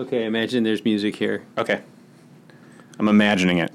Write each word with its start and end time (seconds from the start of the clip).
Okay, 0.00 0.24
imagine 0.24 0.64
there's 0.64 0.82
music 0.82 1.14
here. 1.14 1.44
Okay. 1.58 1.82
I'm 2.98 3.06
imagining 3.06 3.58
it. 3.58 3.70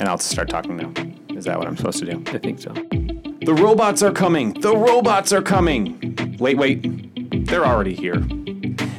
And 0.00 0.08
I'll 0.08 0.16
start 0.16 0.48
talking 0.48 0.78
now. 0.78 0.90
Is 1.36 1.44
that 1.44 1.58
what 1.58 1.68
I'm 1.68 1.76
supposed 1.76 1.98
to 1.98 2.06
do? 2.06 2.24
I 2.28 2.38
think 2.38 2.58
so. 2.58 2.72
The 2.72 3.54
robots 3.54 4.02
are 4.02 4.12
coming! 4.12 4.54
The 4.54 4.74
robots 4.74 5.30
are 5.30 5.42
coming! 5.42 6.36
Wait, 6.40 6.56
wait. 6.56 7.46
They're 7.46 7.66
already 7.66 7.92
here. 7.94 8.16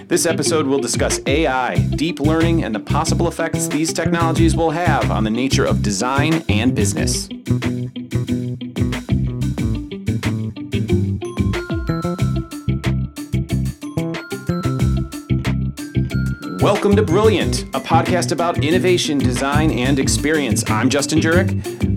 This 0.07 0.27
episode 0.27 0.67
will 0.67 0.77
discuss 0.77 1.19
AI, 1.25 1.79
deep 1.95 2.19
learning, 2.19 2.63
and 2.63 2.75
the 2.75 2.79
possible 2.79 3.27
effects 3.27 3.67
these 3.67 3.91
technologies 3.91 4.55
will 4.55 4.69
have 4.69 5.09
on 5.09 5.23
the 5.23 5.31
nature 5.31 5.65
of 5.65 5.81
design 5.81 6.43
and 6.49 6.75
business. 6.75 7.29
Welcome 16.83 16.97
to 16.97 17.13
Brilliant, 17.13 17.61
a 17.73 17.79
podcast 17.79 18.33
about 18.33 18.61
innovation, 18.61 19.17
design, 19.17 19.71
and 19.71 19.97
experience. 19.97 20.69
I'm 20.69 20.89
Justin 20.89 21.21
Jurek, 21.21 21.49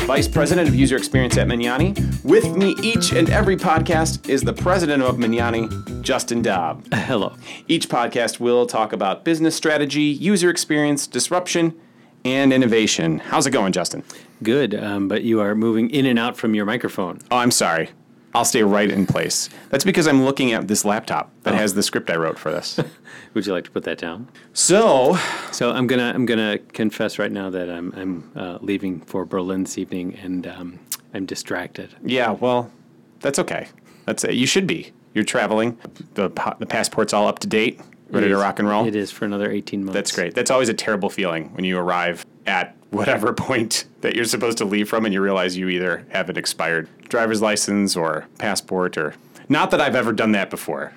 Vice 0.05 0.29
President 0.29 0.69
of 0.69 0.77
User 0.77 0.97
Experience 0.97 1.37
at 1.39 1.49
Magnani. 1.49 2.23
With 2.23 2.57
me 2.57 2.77
each 2.85 3.13
and 3.13 3.29
every 3.29 3.57
podcast 3.57 4.29
is 4.29 4.43
the 4.43 4.53
President 4.53 5.03
of 5.03 5.17
Magnani, 5.17 6.03
Justin 6.03 6.41
Dobb. 6.41 6.87
Hello. 6.95 7.35
Each 7.67 7.89
podcast 7.89 8.39
will 8.39 8.65
talk 8.65 8.93
about 8.93 9.25
business 9.25 9.57
strategy, 9.57 10.03
user 10.03 10.51
experience, 10.51 11.09
disruption, 11.09 11.75
and 12.25 12.53
innovation. 12.53 13.19
How's 13.19 13.49
it 13.49 13.51
going, 13.51 13.73
Justin? 13.73 14.05
Good, 14.45 14.73
um, 14.73 15.09
but 15.09 15.25
you 15.25 15.41
are 15.41 15.57
moving 15.57 15.91
in 15.91 16.07
and 16.07 16.17
out 16.17 16.37
from 16.37 16.55
your 16.55 16.65
microphone. 16.65 17.19
Oh, 17.33 17.39
I'm 17.39 17.51
sorry. 17.51 17.91
I'll 18.37 18.45
stay 18.45 18.63
right 18.63 18.91
in 18.91 19.07
place. 19.07 19.49
That's 19.71 19.83
because 19.83 20.07
I'm 20.07 20.23
looking 20.23 20.53
at 20.53 20.69
this 20.69 20.85
laptop 20.85 21.33
that 21.45 21.55
has 21.55 21.73
the 21.73 21.83
script 21.83 22.11
I 22.11 22.17
wrote 22.17 22.39
for 22.39 22.53
this. 22.53 22.79
Would 23.35 23.47
you 23.47 23.53
like 23.55 23.65
to 23.65 23.71
put 23.71 23.85
that 23.85 23.97
down? 23.97 24.29
so, 24.53 25.17
So 25.53 25.71
I'm 25.71 25.87
gonna 25.87 26.13
I'm 26.15 26.27
gonna 26.27 26.59
confess 26.59 27.19
right 27.19 27.33
now 27.33 27.49
that 27.49 27.71
I'm 27.71 27.95
I'm 27.97 28.31
uh, 28.37 28.59
leaving 28.61 29.01
for 29.01 29.25
Berlin 29.25 29.63
this 29.65 29.79
evening 29.79 30.17
and 30.17 30.47
um, 30.47 30.79
I'm 31.15 31.25
distracted. 31.25 31.95
yeah, 32.05 32.31
well, 32.31 32.71
that's 33.21 33.39
okay. 33.39 33.69
That's 34.05 34.23
it. 34.23 34.35
You 34.35 34.47
should 34.47 34.67
be. 34.67 34.93
You're 35.15 35.25
traveling. 35.25 35.79
The 36.13 36.29
the 36.59 36.67
passport's 36.67 37.15
all 37.15 37.27
up 37.27 37.39
to 37.39 37.47
date, 37.47 37.81
ready 38.11 38.29
to 38.29 38.37
rock 38.37 38.59
and 38.59 38.69
roll. 38.69 38.87
It 38.87 38.95
is 38.95 39.11
for 39.11 39.25
another 39.25 39.51
18 39.51 39.83
months. 39.83 39.95
That's 39.95 40.13
great. 40.13 40.35
That's 40.35 40.51
always 40.51 40.69
a 40.69 40.75
terrible 40.75 41.09
feeling 41.09 41.55
when 41.55 41.65
you 41.65 41.79
arrive 41.79 42.27
at 42.47 42.77
whatever 42.91 43.33
point 43.49 43.85
that 44.01 44.15
you're 44.15 44.25
supposed 44.25 44.59
to 44.59 44.65
leave 44.65 44.89
from 44.89 45.05
and 45.05 45.13
you 45.13 45.21
realize 45.21 45.57
you 45.57 45.69
either 45.69 46.07
have 46.11 46.29
an 46.31 46.37
expired 46.37 46.89
driver's 47.09 47.43
license 47.43 47.97
or 47.97 48.27
passport 48.39 48.97
or 48.97 49.15
not 49.49 49.71
that 49.71 49.81
I've 49.81 49.95
ever 49.95 50.13
done 50.13 50.33
that 50.33 50.51
before. 50.51 50.93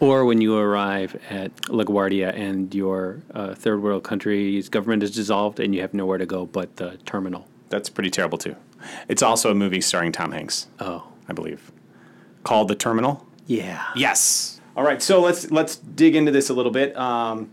Or 0.00 0.24
when 0.24 0.40
you 0.40 0.56
arrive 0.58 1.16
at 1.30 1.54
LaGuardia 1.66 2.34
and 2.36 2.74
your 2.74 3.22
uh, 3.32 3.54
third 3.54 3.82
world 3.82 4.02
country's 4.04 4.68
government 4.68 5.02
is 5.02 5.12
dissolved 5.12 5.60
and 5.60 5.74
you 5.74 5.80
have 5.80 5.94
nowhere 5.94 6.18
to 6.18 6.26
go 6.26 6.46
but 6.46 6.76
the 6.76 6.98
terminal. 7.06 7.46
That's 7.70 7.88
pretty 7.88 8.10
terrible 8.10 8.36
too. 8.38 8.56
It's 9.08 9.22
also 9.22 9.50
a 9.50 9.54
movie 9.54 9.80
starring 9.80 10.12
Tom 10.12 10.32
Hanks, 10.32 10.66
Oh, 10.80 11.04
I 11.28 11.32
believe, 11.32 11.72
called 12.42 12.68
The 12.68 12.74
Terminal. 12.74 13.26
yeah. 13.46 13.82
Yes. 13.96 14.60
All 14.76 14.82
right, 14.84 15.00
so 15.00 15.20
let's 15.20 15.50
let's 15.52 15.76
dig 15.76 16.16
into 16.16 16.32
this 16.32 16.50
a 16.50 16.54
little 16.54 16.72
bit. 16.72 16.96
Um, 16.96 17.48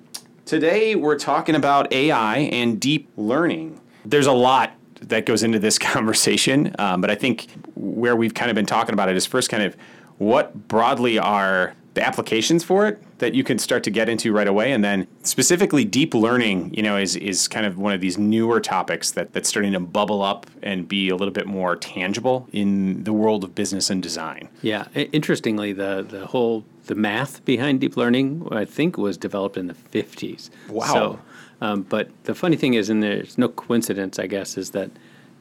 today 0.52 0.96
we're 0.96 1.18
talking 1.18 1.56
about 1.56 1.94
AI 1.94 2.40
and 2.40 2.78
deep 2.78 3.10
learning. 3.16 3.80
There's 4.04 4.28
a 4.28 4.34
lot 4.34 4.74
that 5.00 5.26
goes 5.26 5.44
into 5.44 5.60
this 5.60 5.80
conversation, 5.80 6.76
um, 6.78 7.00
but 7.00 7.10
I 7.10 7.16
think 7.16 7.48
where 7.76 8.18
we've 8.18 8.34
kind 8.34 8.52
of 8.52 8.56
been 8.56 8.66
talking 8.66 8.92
about 8.92 9.08
it 9.08 9.16
is 9.16 9.26
first 9.26 9.50
kind 9.50 9.64
of 9.64 9.78
what 10.18 10.68
broadly 10.68 11.18
are 11.18 11.74
the 11.94 12.06
applications 12.06 12.64
for 12.64 12.88
it 12.88 13.02
that 13.20 13.36
you 13.36 13.44
can 13.44 13.60
start 13.60 13.84
to 13.84 13.92
get 13.92 14.08
into 14.08 14.32
right 14.32 14.48
away, 14.48 14.72
and 14.72 14.84
then 14.84 15.08
specifically 15.24 15.84
deep 15.84 16.14
learning. 16.14 16.74
You 16.74 16.84
know, 16.84 16.98
is 16.98 17.16
is 17.16 17.48
kind 17.48 17.66
of 17.66 17.78
one 17.78 17.94
of 17.94 18.02
these 18.02 18.18
newer 18.18 18.60
topics 18.60 19.12
that 19.12 19.34
that's 19.34 19.50
starting 19.50 19.74
to 19.74 19.80
bubble 19.80 20.22
up 20.22 20.48
and 20.64 20.88
be 20.88 21.10
a 21.10 21.16
little 21.16 21.34
bit 21.34 21.48
more 21.48 21.76
tangible 21.76 22.48
in 22.52 23.04
the 23.04 23.14
world 23.14 23.44
of 23.44 23.54
business 23.56 23.90
and 23.90 24.02
design. 24.02 24.50
Yeah. 24.62 24.88
Interestingly, 24.96 25.74
the 25.74 26.06
the 26.08 26.28
whole 26.28 26.64
the 26.86 26.96
math 26.96 27.44
behind 27.46 27.82
deep 27.82 27.98
learning, 27.98 28.48
I 28.52 28.66
think, 28.66 28.98
was 28.98 29.18
developed 29.18 29.58
in 29.58 29.68
the 29.68 29.74
fifties. 29.74 30.50
Wow. 30.70 30.94
So, 30.94 31.20
um, 31.62 31.84
but 31.84 32.10
the 32.24 32.34
funny 32.34 32.56
thing 32.56 32.74
is, 32.74 32.90
and 32.90 33.04
there's 33.04 33.38
no 33.38 33.50
coincidence, 33.50 34.18
I 34.18 34.28
guess, 34.28 34.58
is 34.58 34.72
that 34.72 34.90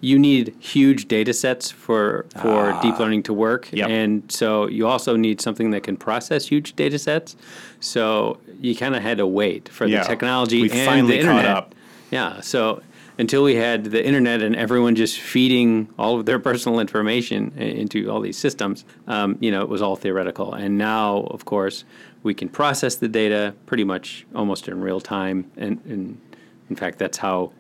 you 0.02 0.18
need 0.18 0.54
huge 0.58 1.08
data 1.08 1.32
sets 1.32 1.70
for 1.70 2.24
for 2.40 2.78
deep 2.82 2.98
learning 2.98 3.22
to 3.24 3.32
work, 3.34 3.66
Ah. 3.72 3.76
Yep. 3.76 3.88
and 3.90 4.32
so 4.32 4.66
you 4.68 4.86
also 4.86 5.16
need 5.16 5.40
something 5.40 5.70
that 5.72 5.82
can 5.82 5.96
process 5.96 6.46
huge 6.48 6.74
data 6.76 6.98
sets. 6.98 7.36
So 7.80 8.38
you 8.60 8.74
kind 8.76 8.94
of 8.96 9.02
had 9.02 9.18
to 9.18 9.26
wait 9.26 9.68
for 9.68 9.86
Yeah. 9.86 10.02
the 10.02 10.08
technology 10.08 10.62
We 10.62 10.70
and 10.70 10.80
finally 10.86 11.18
the 11.18 11.22
caught 11.24 11.30
internet. 11.36 11.56
up. 11.56 11.74
Yeah. 12.10 12.40
So 12.40 12.82
until 13.18 13.42
we 13.42 13.54
had 13.56 13.84
the 13.84 14.02
internet 14.04 14.40
and 14.42 14.56
everyone 14.56 14.94
just 14.94 15.18
feeding 15.20 15.88
all 15.98 16.18
of 16.18 16.24
their 16.26 16.38
personal 16.48 16.80
information 16.80 17.52
into 17.58 18.08
all 18.10 18.20
these 18.20 18.38
systems, 18.38 18.84
um, 19.06 19.36
you 19.40 19.50
know, 19.50 19.60
it 19.62 19.68
was 19.68 19.82
all 19.82 19.96
theoretical. 19.96 20.54
And 20.54 20.78
now, 20.78 21.28
of 21.30 21.44
course, 21.44 21.84
we 22.22 22.32
can 22.34 22.48
process 22.48 22.94
the 22.96 23.08
data 23.08 23.54
pretty 23.66 23.84
much 23.84 24.26
almost 24.34 24.68
in 24.68 24.80
real 24.80 25.00
time. 25.00 25.50
And, 25.58 25.78
and 25.86 26.18
in 26.70 26.76
fact, 26.76 26.98
that's 26.98 27.18
how 27.18 27.52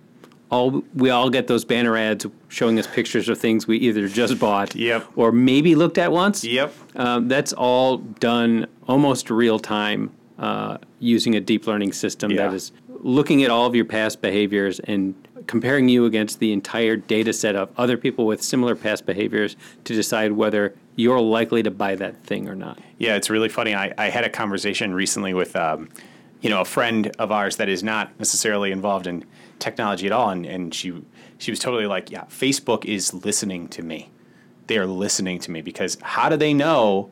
all 0.50 0.82
we 0.94 1.10
all 1.10 1.30
get 1.30 1.46
those 1.46 1.64
banner 1.64 1.96
ads 1.96 2.26
showing 2.48 2.78
us 2.78 2.86
pictures 2.86 3.28
of 3.28 3.38
things 3.38 3.66
we 3.66 3.76
either 3.78 4.08
just 4.08 4.38
bought 4.38 4.74
Yep. 4.74 5.06
or 5.16 5.32
maybe 5.32 5.74
looked 5.74 5.98
at 5.98 6.10
once. 6.12 6.44
Yep. 6.44 6.74
Um, 6.96 7.28
that's 7.28 7.52
all 7.52 7.98
done 7.98 8.66
almost 8.88 9.30
real 9.30 9.58
time 9.58 10.10
uh, 10.38 10.78
using 10.98 11.34
a 11.36 11.40
deep 11.40 11.66
learning 11.66 11.92
system 11.92 12.30
Yeah. 12.30 12.48
that 12.48 12.54
is 12.54 12.72
looking 13.02 13.42
at 13.44 13.50
all 13.50 13.66
of 13.66 13.74
your 13.74 13.84
past 13.84 14.20
behaviors 14.20 14.80
and 14.80 15.14
comparing 15.46 15.88
you 15.88 16.04
against 16.04 16.38
the 16.38 16.52
entire 16.52 16.96
data 16.96 17.32
set 17.32 17.54
of 17.56 17.70
other 17.78 17.96
people 17.96 18.26
with 18.26 18.42
similar 18.42 18.74
past 18.74 19.06
behaviors 19.06 19.56
to 19.84 19.94
decide 19.94 20.32
whether 20.32 20.74
you're 20.96 21.20
likely 21.20 21.62
to 21.62 21.70
buy 21.70 21.94
that 21.94 22.22
thing 22.24 22.48
or 22.48 22.54
not. 22.54 22.78
Yeah, 22.98 23.14
it's 23.16 23.30
really 23.30 23.48
funny. 23.48 23.74
I, 23.74 23.92
I 23.96 24.10
had 24.10 24.24
a 24.24 24.28
conversation 24.28 24.92
recently 24.94 25.32
with, 25.32 25.56
um, 25.56 25.88
you 26.40 26.48
know, 26.50 26.60
a 26.60 26.64
friend 26.64 27.10
of 27.18 27.30
ours 27.30 27.56
that 27.56 27.68
is 27.68 27.82
not 27.82 28.18
necessarily 28.18 28.72
involved 28.72 29.06
in 29.06 29.24
technology 29.58 30.06
at 30.06 30.12
all, 30.12 30.30
and, 30.30 30.46
and 30.46 30.74
she 30.74 31.02
she 31.38 31.50
was 31.50 31.58
totally 31.58 31.86
like, 31.86 32.10
yeah, 32.10 32.24
Facebook 32.24 32.84
is 32.84 33.12
listening 33.12 33.68
to 33.68 33.82
me. 33.82 34.10
They 34.66 34.78
are 34.78 34.86
listening 34.86 35.38
to 35.40 35.50
me 35.50 35.62
because 35.62 35.96
how 36.02 36.28
do 36.28 36.36
they 36.36 36.54
know? 36.54 37.10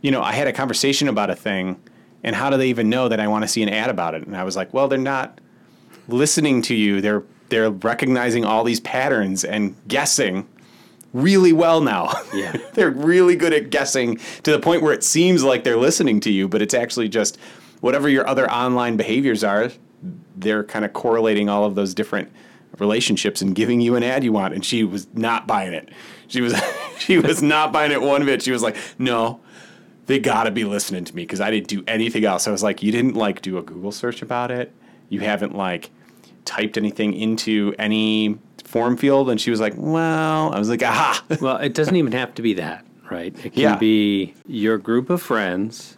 You 0.00 0.10
know, 0.10 0.22
I 0.22 0.32
had 0.32 0.46
a 0.46 0.52
conversation 0.52 1.08
about 1.08 1.30
a 1.30 1.36
thing, 1.36 1.80
and 2.22 2.36
how 2.36 2.50
do 2.50 2.56
they 2.56 2.68
even 2.68 2.88
know 2.88 3.08
that 3.08 3.20
I 3.20 3.28
want 3.28 3.44
to 3.44 3.48
see 3.48 3.62
an 3.62 3.68
ad 3.68 3.90
about 3.90 4.14
it? 4.14 4.26
And 4.26 4.36
I 4.36 4.44
was 4.44 4.56
like, 4.56 4.72
well, 4.74 4.88
they're 4.88 4.98
not 4.98 5.40
listening 6.08 6.62
to 6.62 6.74
you. 6.74 7.00
They're 7.00 7.22
they're 7.48 7.70
recognizing 7.70 8.44
all 8.44 8.64
these 8.64 8.80
patterns 8.80 9.44
and 9.44 9.74
guessing 9.88 10.46
really 11.12 11.52
well 11.52 11.80
now. 11.80 12.12
Yeah. 12.34 12.56
they're 12.74 12.90
really 12.90 13.36
good 13.36 13.52
at 13.52 13.70
guessing 13.70 14.18
to 14.42 14.52
the 14.52 14.58
point 14.58 14.82
where 14.82 14.92
it 14.92 15.02
seems 15.02 15.42
like 15.42 15.64
they're 15.64 15.78
listening 15.78 16.20
to 16.20 16.30
you, 16.30 16.48
but 16.48 16.60
it's 16.60 16.74
actually 16.74 17.08
just 17.08 17.38
whatever 17.80 18.08
your 18.08 18.26
other 18.26 18.50
online 18.50 18.96
behaviors 18.96 19.42
are, 19.44 19.70
they're 20.36 20.64
kind 20.64 20.84
of 20.84 20.92
correlating 20.92 21.48
all 21.48 21.64
of 21.64 21.74
those 21.74 21.94
different 21.94 22.30
relationships 22.78 23.42
and 23.42 23.54
giving 23.54 23.80
you 23.80 23.96
an 23.96 24.02
ad 24.02 24.22
you 24.22 24.32
want. 24.32 24.54
And 24.54 24.64
she 24.64 24.84
was 24.84 25.08
not 25.14 25.46
buying 25.46 25.72
it. 25.72 25.88
She 26.28 26.40
was 26.40 26.54
she 26.98 27.18
was 27.18 27.42
not 27.42 27.72
buying 27.72 27.92
it 27.92 28.00
one 28.02 28.24
bit. 28.24 28.42
She 28.42 28.52
was 28.52 28.62
like, 28.62 28.76
no. 28.98 29.40
They 30.06 30.18
gotta 30.18 30.50
be 30.50 30.64
listening 30.64 31.04
to 31.04 31.14
me 31.14 31.22
because 31.24 31.40
I 31.40 31.50
didn't 31.50 31.68
do 31.68 31.84
anything 31.86 32.24
else. 32.24 32.48
I 32.48 32.50
was 32.50 32.62
like, 32.62 32.82
you 32.82 32.90
didn't 32.90 33.14
like 33.14 33.42
do 33.42 33.58
a 33.58 33.62
Google 33.62 33.92
search 33.92 34.22
about 34.22 34.50
it. 34.50 34.72
You 35.10 35.20
haven't 35.20 35.54
like 35.54 35.90
typed 36.46 36.78
anything 36.78 37.12
into 37.12 37.74
any 37.78 38.38
form 38.64 38.96
field. 38.96 39.28
And 39.28 39.38
she 39.38 39.50
was 39.50 39.60
like, 39.60 39.74
well, 39.76 40.50
I 40.54 40.58
was 40.58 40.70
like, 40.70 40.82
aha. 40.82 41.22
Well, 41.42 41.58
it 41.58 41.74
doesn't 41.74 41.94
even 41.96 42.12
have 42.12 42.34
to 42.36 42.42
be 42.42 42.54
that, 42.54 42.86
right? 43.10 43.36
It 43.44 43.52
can 43.52 43.62
Yeah. 43.62 43.76
be 43.76 44.32
your 44.46 44.78
group 44.78 45.10
of 45.10 45.20
friends, 45.20 45.97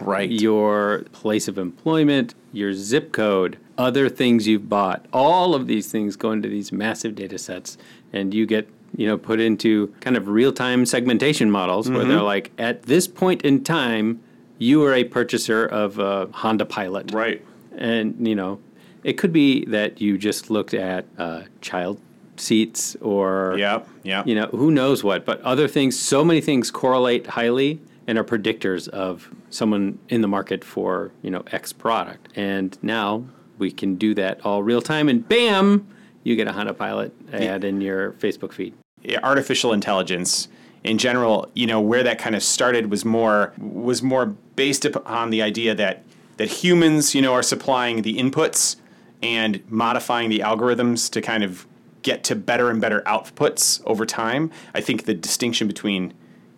right. 0.00 0.30
your 0.30 1.04
place 1.12 1.48
of 1.48 1.58
employment, 1.58 2.34
your 2.52 2.72
zip 2.72 3.12
code, 3.12 3.58
other 3.76 4.08
things 4.08 4.46
you've 4.46 4.68
bought. 4.68 5.06
All 5.12 5.54
of 5.54 5.66
these 5.66 5.90
things 5.90 6.16
go 6.16 6.32
into 6.32 6.48
these 6.48 6.72
massive 6.72 7.14
data 7.14 7.38
sets, 7.38 7.78
and 8.12 8.32
you 8.34 8.46
get 8.46 8.68
you 8.96 9.06
know 9.06 9.18
put 9.18 9.40
into 9.40 9.88
kind 10.00 10.16
of 10.16 10.28
real 10.28 10.52
time 10.52 10.86
segmentation 10.86 11.50
models 11.50 11.90
where 11.90 12.04
they're 12.04 12.22
like, 12.22 12.50
at 12.58 12.84
this 12.84 13.06
point 13.06 13.42
in 13.42 13.62
time, 13.62 14.20
you 14.58 14.82
are 14.84 14.94
a 14.94 15.04
purchaser 15.04 15.64
of 15.66 15.98
a 15.98 16.28
Honda 16.32 16.64
Pilot, 16.64 17.12
right. 17.12 17.44
and 17.76 18.26
you 18.26 18.34
know 18.34 18.60
it 19.04 19.12
could 19.14 19.32
be 19.32 19.64
that 19.66 20.00
you 20.00 20.18
just 20.18 20.50
looked 20.50 20.74
at 20.74 21.06
uh, 21.18 21.42
child 21.60 22.00
seats 22.36 22.96
or 23.00 23.56
yeah, 23.58 23.82
Yep. 24.04 24.26
you 24.26 24.34
know 24.34 24.46
who 24.46 24.70
knows 24.70 25.02
what 25.02 25.24
but 25.24 25.40
other 25.42 25.66
things 25.66 25.98
so 25.98 26.24
many 26.24 26.40
things 26.40 26.70
correlate 26.70 27.26
highly 27.26 27.80
and 28.08 28.18
are 28.18 28.24
predictors 28.24 28.88
of 28.88 29.30
someone 29.50 29.98
in 30.08 30.22
the 30.22 30.28
market 30.28 30.64
for 30.64 31.12
you 31.22 31.30
know 31.30 31.44
x 31.52 31.72
product. 31.72 32.28
And 32.34 32.76
now 32.82 33.24
we 33.58 33.70
can 33.70 33.94
do 33.94 34.14
that 34.14 34.44
all 34.44 34.64
real 34.64 34.82
time 34.82 35.08
and 35.08 35.28
bam 35.28 35.86
you 36.24 36.34
get 36.34 36.48
a 36.48 36.52
honda 36.52 36.74
pilot 36.74 37.14
ad 37.32 37.62
in 37.62 37.80
your 37.80 38.12
facebook 38.14 38.52
feed. 38.52 38.74
Artificial 39.22 39.72
intelligence 39.72 40.48
in 40.84 40.98
general, 40.98 41.50
you 41.54 41.66
know, 41.66 41.80
where 41.80 42.02
that 42.02 42.18
kind 42.18 42.34
of 42.34 42.42
started 42.42 42.90
was 42.90 43.04
more 43.04 43.52
was 43.58 44.02
more 44.02 44.26
based 44.56 44.84
upon 44.84 45.30
the 45.30 45.42
idea 45.42 45.74
that 45.74 46.02
that 46.38 46.48
humans, 46.48 47.14
you 47.14 47.22
know, 47.22 47.34
are 47.34 47.42
supplying 47.42 48.02
the 48.02 48.16
inputs 48.16 48.76
and 49.22 49.62
modifying 49.68 50.30
the 50.30 50.40
algorithms 50.40 51.10
to 51.10 51.20
kind 51.20 51.42
of 51.42 51.66
get 52.02 52.22
to 52.24 52.36
better 52.36 52.70
and 52.70 52.80
better 52.80 53.02
outputs 53.02 53.82
over 53.84 54.06
time. 54.06 54.50
I 54.72 54.80
think 54.80 55.04
the 55.04 55.14
distinction 55.14 55.66
between 55.66 56.14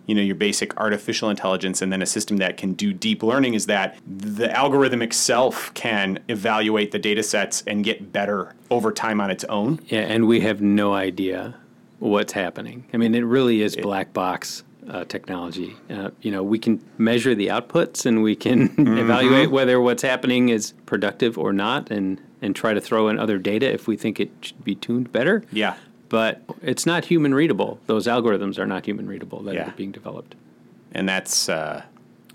you 0.06 0.14
know 0.14 0.22
your 0.22 0.34
basic 0.34 0.76
artificial 0.76 1.30
intelligence 1.30 1.82
and 1.82 1.92
then 1.92 2.02
a 2.02 2.06
system 2.06 2.38
that 2.38 2.56
can 2.56 2.72
do 2.72 2.92
deep 2.92 3.22
learning 3.22 3.54
is 3.54 3.66
that 3.66 3.96
the 4.06 4.50
algorithm 4.56 5.02
itself 5.02 5.72
can 5.74 6.18
evaluate 6.28 6.90
the 6.90 6.98
data 6.98 7.22
sets 7.22 7.62
and 7.66 7.84
get 7.84 8.12
better 8.12 8.54
over 8.70 8.92
time 8.92 9.20
on 9.20 9.30
its 9.30 9.44
own 9.44 9.78
Yeah, 9.88 10.00
and 10.00 10.26
we 10.26 10.40
have 10.40 10.60
no 10.60 10.94
idea 10.94 11.54
what's 11.98 12.32
happening. 12.32 12.84
I 12.92 12.96
mean, 12.96 13.14
it 13.14 13.20
really 13.24 13.62
is 13.62 13.76
black 13.76 14.12
box 14.12 14.64
uh, 14.88 15.04
technology. 15.04 15.76
Uh, 15.88 16.10
you 16.22 16.30
know, 16.30 16.42
we 16.42 16.58
can 16.58 16.82
measure 16.98 17.34
the 17.34 17.48
outputs 17.48 18.06
and 18.06 18.22
we 18.22 18.34
can 18.34 18.74
evaluate 18.98 19.50
whether 19.50 19.80
what's 19.80 20.02
happening 20.02 20.48
is 20.48 20.72
productive 20.86 21.38
or 21.38 21.52
not, 21.52 21.90
and 21.90 22.20
and 22.42 22.56
try 22.56 22.72
to 22.72 22.80
throw 22.80 23.08
in 23.08 23.18
other 23.18 23.38
data 23.38 23.70
if 23.70 23.86
we 23.86 23.96
think 23.96 24.18
it 24.18 24.30
should 24.40 24.64
be 24.64 24.74
tuned 24.74 25.12
better. 25.12 25.44
yeah 25.52 25.76
But 26.10 26.42
it's 26.60 26.84
not 26.84 27.06
human 27.06 27.32
readable. 27.34 27.78
Those 27.86 28.06
algorithms 28.06 28.58
are 28.58 28.66
not 28.66 28.84
human 28.84 29.06
readable 29.06 29.40
that 29.44 29.54
Yeah. 29.54 29.68
are 29.68 29.74
being 29.76 29.92
developed. 29.92 30.34
and 30.92 31.08
that's 31.08 31.48
uh 31.48 31.82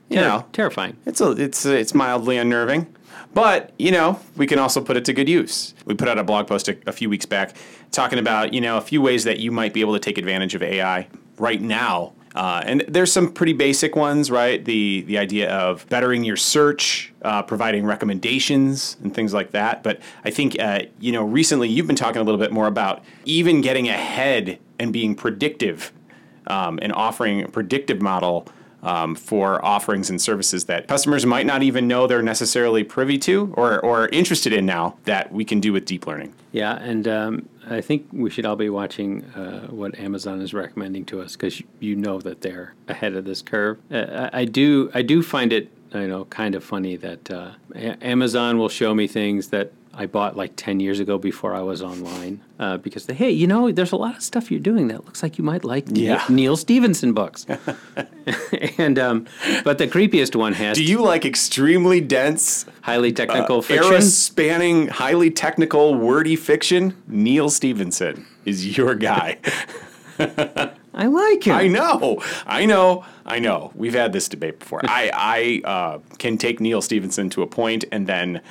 you 0.09 0.17
Terri- 0.17 0.21
know 0.21 0.45
terrifying. 0.53 0.95
It's 1.05 1.19
a, 1.21 1.31
it's 1.31 1.65
it's 1.65 1.93
mildly 1.93 2.37
unnerving, 2.37 2.87
but 3.33 3.71
you 3.77 3.91
know 3.91 4.19
we 4.37 4.47
can 4.47 4.59
also 4.59 4.79
put 4.81 4.95
it 4.97 5.03
to 5.05 5.13
good 5.13 5.27
use. 5.27 5.73
We 5.85 5.93
put 5.93 6.07
out 6.07 6.17
a 6.17 6.23
blog 6.23 6.47
post 6.47 6.69
a, 6.69 6.77
a 6.87 6.91
few 6.93 7.09
weeks 7.09 7.25
back 7.25 7.53
talking 7.91 8.17
about 8.17 8.53
you 8.53 8.61
know 8.61 8.77
a 8.77 8.81
few 8.81 9.01
ways 9.01 9.23
that 9.25 9.39
you 9.39 9.51
might 9.51 9.73
be 9.73 9.81
able 9.81 9.93
to 9.93 9.99
take 9.99 10.17
advantage 10.17 10.55
of 10.55 10.63
AI 10.63 11.07
right 11.37 11.61
now. 11.61 12.13
Uh, 12.35 12.61
and 12.65 12.83
there's 12.89 13.13
some 13.13 13.31
pretty 13.31 13.53
basic 13.53 13.95
ones, 13.95 14.29
right? 14.29 14.63
The 14.63 15.03
the 15.03 15.17
idea 15.17 15.49
of 15.49 15.87
bettering 15.87 16.25
your 16.25 16.35
search, 16.35 17.13
uh, 17.21 17.41
providing 17.41 17.85
recommendations, 17.85 18.97
and 19.01 19.13
things 19.13 19.33
like 19.33 19.51
that. 19.51 19.83
But 19.83 20.01
I 20.25 20.31
think 20.31 20.59
uh, 20.59 20.81
you 20.99 21.13
know 21.13 21.23
recently 21.23 21.69
you've 21.69 21.87
been 21.87 21.95
talking 21.95 22.21
a 22.21 22.25
little 22.25 22.39
bit 22.39 22.51
more 22.51 22.67
about 22.67 23.03
even 23.23 23.61
getting 23.61 23.87
ahead 23.87 24.59
and 24.77 24.91
being 24.91 25.15
predictive 25.15 25.93
um, 26.47 26.77
and 26.81 26.91
offering 26.91 27.43
a 27.43 27.47
predictive 27.47 28.01
model 28.01 28.47
um, 28.85 29.15
for 29.15 29.63
offerings 29.65 30.09
and 30.09 30.21
services 30.21 30.65
that 30.65 30.87
customers 30.87 31.25
might 31.25 31.45
not 31.45 31.63
even 31.63 31.87
know 31.87 32.05
they're 32.07 32.21
necessarily 32.21 32.83
privy 32.83 33.17
to 33.17 33.51
or, 33.57 33.79
or 33.79 34.07
interested 34.09 34.53
in 34.53 34.65
now 34.65 34.95
that 35.05 35.31
we 35.31 35.43
can 35.43 35.59
do 35.59 35.73
with 35.73 35.85
deep 35.85 36.05
learning. 36.05 36.33
Yeah, 36.51 36.75
and 36.75 37.07
um, 37.07 37.49
I 37.67 37.81
think 37.81 38.07
we 38.13 38.29
should 38.29 38.45
all 38.45 38.55
be 38.55 38.69
watching 38.69 39.23
uh, 39.31 39.67
what 39.67 39.97
Amazon 39.99 40.39
is 40.39 40.53
recommending 40.53 41.03
to 41.05 41.19
us 41.19 41.35
because 41.35 41.61
you 41.79 41.95
know 41.95 42.19
that 42.21 42.41
they're 42.41 42.75
ahead 42.87 43.15
of 43.15 43.25
this 43.25 43.41
curve. 43.41 43.79
Uh, 43.91 44.29
I 44.31 44.45
do 44.45 44.91
I 44.93 45.01
do 45.01 45.23
find 45.23 45.51
it 45.51 45.69
you 45.93 46.07
know 46.07 46.25
kind 46.25 46.55
of 46.55 46.63
funny 46.63 46.95
that 46.97 47.31
uh, 47.31 47.51
Amazon 47.75 48.57
will 48.57 48.69
show 48.69 48.93
me 48.93 49.07
things 49.07 49.49
that 49.49 49.73
I 49.97 50.05
bought 50.05 50.35
like 50.35 50.53
ten 50.55 50.79
years 50.79 50.99
ago 50.99 51.17
before 51.17 51.53
I 51.55 51.61
was 51.61 51.81
online 51.81 52.41
uh, 52.59 52.77
because 52.77 53.05
they 53.05 53.13
hey 53.13 53.31
you 53.31 53.47
know 53.47 53.71
there's 53.71 53.91
a 53.91 53.95
lot 53.95 54.15
of 54.15 54.23
stuff 54.23 54.51
you're 54.51 54.59
doing 54.59 54.87
that 54.89 55.05
looks 55.05 55.23
like 55.23 55.37
you 55.37 55.43
might 55.43 55.63
like 55.63 55.85
Yeah. 55.89 56.23
Neal 56.29 56.57
Stephenson 56.57 57.13
books, 57.13 57.45
and 58.77 58.99
um, 58.99 59.25
but 59.63 59.77
the 59.77 59.87
creepiest 59.87 60.35
one 60.35 60.53
has 60.53 60.77
Do 60.77 60.83
you 60.83 61.01
like 61.01 61.25
extremely 61.25 62.01
dense, 62.01 62.65
highly 62.81 63.11
technical 63.13 63.57
era 63.69 63.83
fiction. 63.83 64.01
spanning, 64.01 64.87
highly 64.87 65.31
technical, 65.31 65.95
wordy 65.95 66.35
fiction? 66.35 67.01
Neal 67.07 67.49
Stephenson 67.49 68.25
is 68.45 68.77
your 68.77 68.95
guy. 68.95 69.37
I 70.97 71.07
like 71.07 71.43
him. 71.45 71.55
I 71.55 71.67
know, 71.67 72.23
I 72.47 72.65
know, 72.65 73.03
I 73.25 73.39
know. 73.39 73.71
We've 73.75 73.93
had 73.93 74.13
this 74.13 74.29
debate 74.29 74.59
before. 74.59 74.79
I, 74.85 75.11
I 75.13 75.69
uh, 75.69 75.99
can 76.19 76.37
take 76.37 76.61
Neal 76.61 76.81
Stephenson 76.81 77.29
to 77.31 77.41
a 77.41 77.47
point, 77.47 77.83
and 77.91 78.07
then 78.07 78.41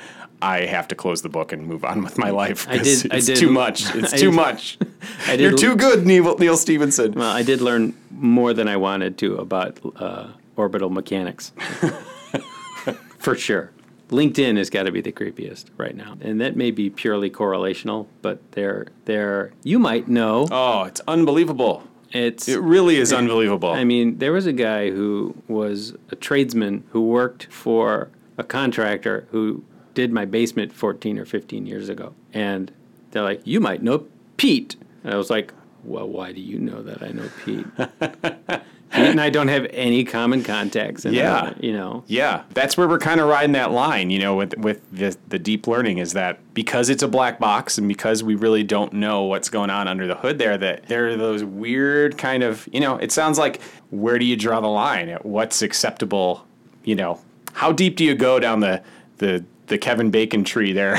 I 0.41 0.61
have 0.65 0.87
to 0.89 0.95
close 0.95 1.21
the 1.21 1.29
book 1.29 1.51
and 1.53 1.65
move 1.65 1.83
on 1.85 2.03
with 2.03 2.17
my 2.17 2.29
life. 2.29 2.67
I 2.69 2.77
did- 2.77 3.11
I 3.11 3.17
It's 3.17 3.25
did- 3.27 3.37
too 3.37 3.49
much. 3.51 3.93
It's 3.95 4.13
I 4.15 4.17
too 4.17 4.31
did- 4.31 4.35
much. 4.35 4.77
I 5.27 5.37
did 5.37 5.41
You're 5.41 5.57
too 5.57 5.75
good, 5.75 6.05
Neil, 6.05 6.37
Neal 6.37 6.57
Stephenson. 6.57 7.13
Well, 7.13 7.31
I 7.31 7.41
did 7.43 7.61
learn 7.61 7.93
more 8.11 8.53
than 8.53 8.67
I 8.67 8.77
wanted 8.77 9.17
to 9.19 9.37
about 9.37 9.79
uh, 9.95 10.27
orbital 10.55 10.89
mechanics. 10.89 11.51
For 13.19 13.35
sure. 13.35 13.71
LinkedIn 14.09 14.57
has 14.57 14.69
got 14.69 14.83
to 14.83 14.91
be 14.91 15.01
the 15.01 15.11
creepiest 15.11 15.65
right 15.77 15.95
now. 15.95 16.15
And 16.21 16.39
that 16.41 16.55
may 16.55 16.69
be 16.69 16.91
purely 16.91 17.29
correlational, 17.31 18.05
but 18.21 18.39
they're, 18.51 18.87
they're 19.05 19.51
you 19.63 19.79
might 19.79 20.07
know. 20.07 20.47
Oh, 20.51 20.83
it's 20.83 21.01
unbelievable. 21.07 21.83
It's 22.11 22.47
It 22.47 22.61
really 22.61 22.97
is 22.97 23.11
unbelievable. 23.11 23.71
I 23.71 23.83
mean, 23.83 24.19
there 24.19 24.31
was 24.31 24.45
a 24.45 24.53
guy 24.53 24.91
who 24.91 25.35
was 25.47 25.95
a 26.11 26.15
tradesman 26.15 26.83
who 26.91 27.01
worked 27.01 27.47
for 27.51 28.09
a 28.37 28.43
contractor 28.43 29.27
who 29.31 29.63
did 29.95 30.11
my 30.11 30.25
basement 30.25 30.71
14 30.71 31.17
or 31.17 31.25
15 31.25 31.65
years 31.65 31.89
ago. 31.89 32.13
And 32.33 32.71
they're 33.11 33.23
like, 33.23 33.41
you 33.45 33.59
might 33.59 33.81
know 33.81 34.05
Pete. 34.37 34.75
And 35.03 35.13
I 35.13 35.17
was 35.17 35.29
like, 35.31 35.51
well, 35.83 36.07
why 36.07 36.31
do 36.31 36.41
you 36.41 36.59
know 36.59 36.83
that 36.83 37.01
I 37.01 37.09
know 37.09 37.29
Pete? 37.43 37.65
Pete 38.91 39.09
and 39.09 39.19
I 39.19 39.29
don't 39.29 39.47
have 39.49 39.65
any 39.71 40.03
common 40.03 40.43
contacts. 40.43 41.05
Yeah. 41.05 41.41
don't- 41.45 41.63
you 41.63 41.73
know, 41.73 42.03
Yeah, 42.07 42.43
that's 42.53 42.77
where 42.77 42.87
we're 42.87 42.99
kind 42.99 43.19
of 43.19 43.27
riding 43.27 43.51
that 43.53 43.71
line, 43.71 44.09
you 44.09 44.19
know, 44.19 44.35
with 44.35 44.57
with 44.57 44.81
the, 44.91 45.15
the 45.27 45.39
deep 45.39 45.67
learning 45.67 45.97
is 45.97 46.13
that 46.13 46.39
because 46.53 46.89
it's 46.89 47.03
a 47.03 47.07
black 47.07 47.39
box 47.39 47.77
and 47.77 47.87
because 47.87 48.23
we 48.23 48.35
really 48.35 48.63
don't 48.63 48.93
know 48.93 49.23
what's 49.23 49.49
going 49.49 49.69
on 49.69 49.87
under 49.87 50.07
the 50.07 50.15
hood 50.15 50.37
there, 50.37 50.57
that 50.57 50.87
there 50.87 51.07
are 51.07 51.15
those 51.17 51.43
weird 51.43 52.17
kind 52.17 52.41
of, 52.43 52.67
you 52.71 52.79
know, 52.79 52.95
it 52.97 53.11
sounds 53.11 53.37
like 53.37 53.59
where 53.89 54.17
do 54.19 54.25
you 54.25 54.35
draw 54.37 54.59
the 54.61 54.67
line 54.67 55.09
at 55.09 55.25
what's 55.25 55.61
acceptable, 55.61 56.45
you 56.83 56.95
know, 56.95 57.19
how 57.53 57.71
deep 57.71 57.95
do 57.97 58.03
you 58.05 58.15
go 58.15 58.39
down 58.39 58.59
the 58.61 58.81
the 59.17 59.43
the 59.67 59.77
Kevin 59.77 60.09
Bacon 60.11 60.43
tree 60.43 60.73
there 60.73 60.97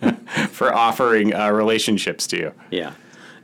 for 0.50 0.72
offering 0.74 1.34
uh, 1.34 1.50
relationships 1.50 2.26
to 2.28 2.36
you? 2.36 2.52
yeah. 2.70 2.92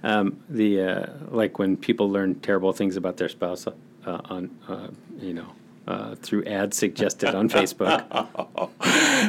Um, 0.02 0.38
the 0.50 0.80
uh, 0.82 1.06
like 1.30 1.58
when 1.58 1.78
people 1.78 2.10
learn 2.10 2.34
terrible 2.40 2.74
things 2.74 2.96
about 2.96 3.16
their 3.16 3.30
spouse 3.30 3.66
uh, 3.66 3.72
on, 4.04 4.50
uh, 4.68 4.88
you 5.18 5.32
know, 5.32 5.46
uh, 5.88 6.14
through 6.16 6.44
ads 6.44 6.76
suggested 6.76 7.34
on 7.34 7.48
Facebook. 7.48 8.04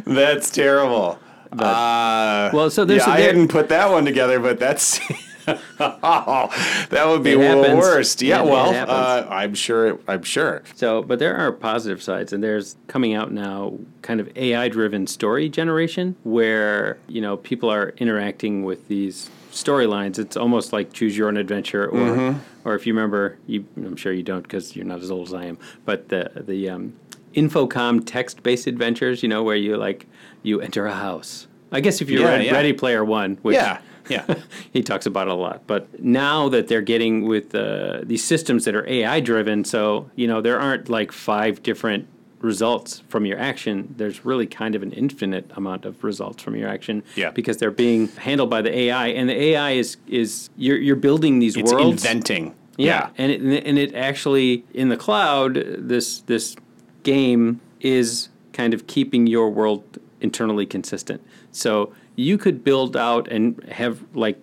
That's 0.06 0.50
terrible. 0.50 1.18
uh, 1.54 2.50
Well, 2.54 2.70
so 2.70 2.84
there's 2.84 3.04
yeah, 3.08 3.10
a- 3.10 3.14
I 3.14 3.18
there- 3.20 3.28
hadn't 3.28 3.48
put 3.48 3.70
that 3.70 3.90
one 3.90 4.04
together, 4.04 4.40
but 4.42 4.60
that's 4.60 5.00
oh, 5.48 6.86
that 6.90 7.08
would 7.08 7.24
be 7.24 7.32
the 7.32 7.38
worst. 7.78 8.22
Yeah, 8.22 8.42
It- 8.44 8.46
well, 8.50 8.70
uh, 8.90 9.28
I'm 9.30 9.54
sure. 9.54 9.88
It, 9.88 10.02
I'm 10.08 10.24
sure. 10.24 10.64
So, 10.76 11.02
but 11.04 11.20
there 11.20 11.36
are 11.36 11.52
positive 11.52 12.02
sides, 12.02 12.34
and 12.34 12.44
there's 12.44 12.76
coming 12.88 13.14
out 13.14 13.32
now 13.32 13.78
kind 14.02 14.20
of 14.20 14.30
AI 14.38 14.68
driven 14.70 15.08
story 15.08 15.50
generation 15.50 16.16
where, 16.24 16.98
you 17.08 17.22
know, 17.22 17.38
people 17.38 17.70
are 17.72 17.90
interacting 17.98 18.64
with 18.64 18.88
these 18.88 19.30
storylines. 19.52 20.20
It's 20.20 20.36
almost 20.38 20.74
like 20.74 20.94
choose 20.94 21.18
your 21.18 21.28
own 21.28 21.38
adventure, 21.38 21.86
or, 21.88 21.92
Mm-hmm. 22.00 22.40
or 22.68 22.75
if 22.75 22.86
you 22.86 22.94
remember, 22.94 23.38
you, 23.48 23.66
I'm 23.78 23.96
sure 23.96 24.12
you 24.14 24.24
don't 24.24 24.42
because 24.44 24.75
you're 24.75 24.86
not 24.86 25.00
as 25.02 25.12
old 25.12 25.28
as 25.28 25.34
I 25.34 25.46
am, 25.46 25.58
but 25.86 26.10
the, 26.10 26.32
the 26.46 26.70
um, 26.70 26.94
Infocom 27.34 28.04
text 28.06 28.44
based 28.44 28.68
adventures, 28.68 29.22
you 29.24 29.30
know, 29.30 29.44
where 29.44 29.56
you 29.56 29.78
like, 29.78 30.08
you 30.44 30.62
enter 30.62 30.86
a 30.86 30.94
house. 30.94 31.48
I 31.72 31.80
guess 31.82 32.00
if 32.02 32.10
you 32.10 32.20
Yeah, 32.22 32.28
read 32.28 32.46
yeah. 32.46 32.54
Ready 32.54 32.74
Player 32.74 33.04
One, 33.04 33.38
which 33.42 33.56
Yeah, 33.56 33.80
yeah. 34.10 34.26
he 34.74 34.82
talks 34.84 35.06
about 35.06 35.28
it 35.28 35.32
a 35.32 35.36
lot. 35.36 35.64
But 35.68 36.04
now 36.04 36.50
that 36.50 36.68
they're 36.68 36.82
getting 36.82 37.26
with 37.26 37.54
uh, 37.56 38.02
these 38.04 38.24
systems 38.24 38.66
that 38.66 38.76
are 38.76 38.88
AI 38.88 39.20
driven, 39.20 39.64
so 39.64 40.10
you 40.16 40.28
know 40.28 40.42
there 40.42 40.60
aren't 40.60 40.90
like 40.90 41.12
five 41.12 41.64
different 41.64 42.08
results 42.40 43.02
from 43.10 43.26
your 43.26 43.40
action. 43.40 43.94
There's 43.98 44.24
really 44.24 44.46
kind 44.46 44.76
of 44.76 44.84
an 44.84 44.92
infinite 44.92 45.50
amount 45.56 45.86
of 45.86 46.04
results 46.04 46.44
from 46.44 46.56
your 46.56 46.70
action. 46.70 47.04
Yeah. 47.16 47.32
Because 47.32 47.58
they're 47.58 47.72
being 47.72 48.08
handled 48.10 48.50
by 48.50 48.62
the 48.62 48.78
AI, 48.78 49.08
and 49.08 49.30
the 49.30 49.42
AI 49.42 49.72
is 49.72 49.98
is 50.08 50.50
you're 50.58 50.78
you're 50.78 50.96
building 50.96 51.40
these 51.40 51.58
It's 51.58 51.72
worlds. 51.72 52.04
inventing. 52.06 52.54
Yeah, 52.78 53.10
and 53.18 53.32
it 53.32 53.66
and 53.66 53.78
it 53.78 53.96
actually 53.96 54.66
in 54.74 54.90
the 54.90 54.98
cloud 54.98 55.54
this 55.78 56.20
this 56.22 56.56
game 57.04 57.62
is 57.80 58.30
kind 58.52 58.74
of 58.74 58.88
keeping 58.88 59.28
your 59.28 59.50
world 59.50 59.84
internally 60.22 60.66
consistent. 60.66 61.22
So 61.52 61.94
you 62.15 62.38
could 62.38 62.63
build 62.63 62.95
out 62.98 63.27
and 63.29 63.62
have 63.65 64.03
like 64.13 64.38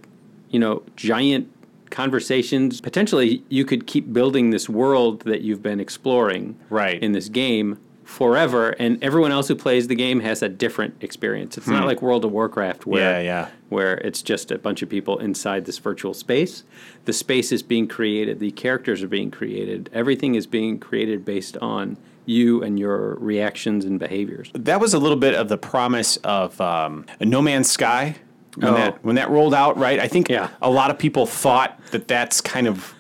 you 0.50 0.58
know 0.58 0.82
giant 0.96 1.48
conversations. 1.90 2.80
Potentially, 2.80 3.42
you 3.48 3.64
could 3.64 3.86
keep 3.86 4.12
building 4.12 4.50
this 4.50 4.68
world 4.68 5.20
that 5.22 5.42
you've 5.42 5.62
been 5.62 5.78
exploring 5.80 6.56
Right. 6.70 7.02
in 7.02 7.12
this 7.12 7.28
game 7.28 7.78
forever, 8.04 8.70
and 8.78 9.02
everyone 9.02 9.30
else 9.30 9.48
who 9.48 9.54
plays 9.54 9.88
the 9.88 9.94
game 9.94 10.20
has 10.20 10.42
a 10.42 10.48
different 10.48 10.94
experience. 11.02 11.56
It's 11.56 11.68
not 11.68 11.86
like 11.86 12.02
World 12.02 12.24
of 12.24 12.32
Warcraft 12.32 12.84
where 12.86 13.20
Hmm. 13.20 13.24
Yeah, 13.24 13.32
yeah. 13.44 13.48
where 13.68 13.94
it's 13.98 14.22
just 14.22 14.50
a 14.50 14.58
bunch 14.58 14.82
of 14.82 14.88
people 14.88 15.18
inside 15.18 15.64
this 15.66 15.78
virtual 15.78 16.12
space. 16.12 16.64
The 17.04 17.12
space 17.12 17.52
is 17.52 17.62
being 17.62 17.86
created, 17.88 18.40
the 18.40 18.50
characters 18.50 19.02
are 19.02 19.08
being 19.08 19.30
created, 19.30 19.88
everything 19.92 20.34
is 20.34 20.46
being 20.46 20.78
created 20.78 21.24
based 21.24 21.56
on 21.58 21.96
you 22.26 22.62
and 22.62 22.78
your 22.78 23.16
reactions 23.16 23.84
and 23.84 23.98
behaviors. 23.98 24.50
That 24.54 24.80
was 24.80 24.94
a 24.94 24.98
little 24.98 25.16
bit 25.18 25.34
of 25.34 25.48
the 25.48 25.58
promise 25.58 26.16
of 26.18 26.60
um, 26.60 27.04
No 27.20 27.42
Man's 27.42 27.70
Sky 27.70 28.16
when 28.56 28.68
Oh. 28.74 28.76
that 28.76 29.04
when 29.04 29.16
that 29.16 29.30
rolled 29.30 29.54
out. 29.54 29.76
Right. 29.78 29.98
I 29.98 30.08
think 30.08 30.28
Yeah. 30.28 30.48
a 30.60 30.70
lot 30.70 30.90
of 30.90 30.98
people 30.98 31.26
thought 31.26 31.78
that 31.90 32.06
that's 32.08 32.40
kind 32.40 32.66
of 32.66 32.94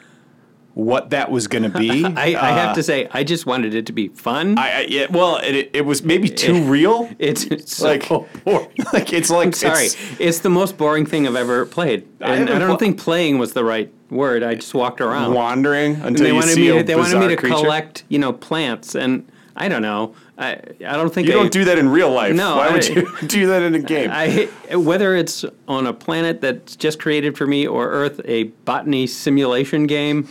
what 0.74 1.10
that 1.10 1.30
was 1.30 1.46
going 1.48 1.70
to 1.70 1.78
be. 1.78 2.04
I, 2.16 2.24
I 2.28 2.50
have 2.52 2.70
uh, 2.70 2.74
to 2.74 2.82
say, 2.82 3.08
I 3.10 3.24
just 3.24 3.46
wanted 3.46 3.74
it 3.74 3.86
to 3.86 3.92
be 3.92 4.08
fun. 4.08 4.58
I, 4.58 4.70
I 4.72 4.80
yeah, 4.82 5.06
well, 5.10 5.36
it, 5.36 5.70
it 5.72 5.84
was 5.84 6.02
maybe 6.02 6.28
too 6.28 6.62
real. 6.62 7.10
it's, 7.18 7.44
it's 7.44 7.76
so 7.76 7.88
like, 7.88 8.08
boring. 8.08 8.68
like 8.92 9.12
it's 9.12 9.30
like 9.30 9.46
I'm 9.48 9.52
sorry, 9.52 9.86
it's- 9.86 10.16
it's, 10.18 10.38
the 10.40 10.50
most 10.50 10.76
boring 10.78 11.06
thing 11.06 11.26
I've 11.26 11.36
ever 11.36 11.66
played, 11.66 12.06
and 12.20 12.32
I, 12.32 12.36
haven't 12.36 12.58
don't 12.58 12.68
pl- 12.70 12.78
think 12.78 12.98
playing 13.00 13.38
was 13.38 13.52
the 13.52 13.64
right 13.64 13.92
word. 14.10 14.42
I 14.42 14.54
just 14.54 14.74
walked 14.74 15.00
around. 15.00 15.34
wandering 15.34 15.96
And 15.96 16.06
until 16.06 16.24
they 16.24 16.28
you 16.30 16.34
wanted 16.34 16.54
see 16.54 16.70
me. 16.72 16.78
a 16.78 16.82
they 16.82 16.96
wanted 16.96 17.18
me 17.18 17.28
to 17.28 17.36
creature. 17.36 17.56
collect, 17.56 18.04
you 18.08 18.18
know, 18.18 18.32
plants, 18.32 18.94
and 18.94 19.30
I 19.56 19.68
don't 19.68 19.82
know. 19.82 20.14
I 20.38 20.52
I 20.86 20.96
don't 20.96 21.12
think 21.12 21.28
You 21.28 21.34
I, 21.34 21.36
don't 21.36 21.52
do 21.52 21.64
that 21.66 21.78
in 21.78 21.88
real 21.90 22.10
life. 22.10 22.34
No, 22.34 22.56
Why 22.56 22.70
would 22.72 22.88
you 22.88 23.06
do 23.26 23.46
that 23.48 23.62
in 23.62 23.74
a 23.74 23.78
game? 23.78 24.10
I 24.10 24.48
whether 24.74 25.14
it's 25.14 25.44
on 25.68 25.86
a 25.86 25.92
planet 25.92 26.40
that's 26.40 26.74
just 26.76 26.98
created 26.98 27.36
for 27.36 27.46
me 27.46 27.66
or 27.66 27.90
Earth, 27.90 28.20
a 28.24 28.44
botany 28.64 29.06
simulation 29.06 29.86
game, 29.86 30.28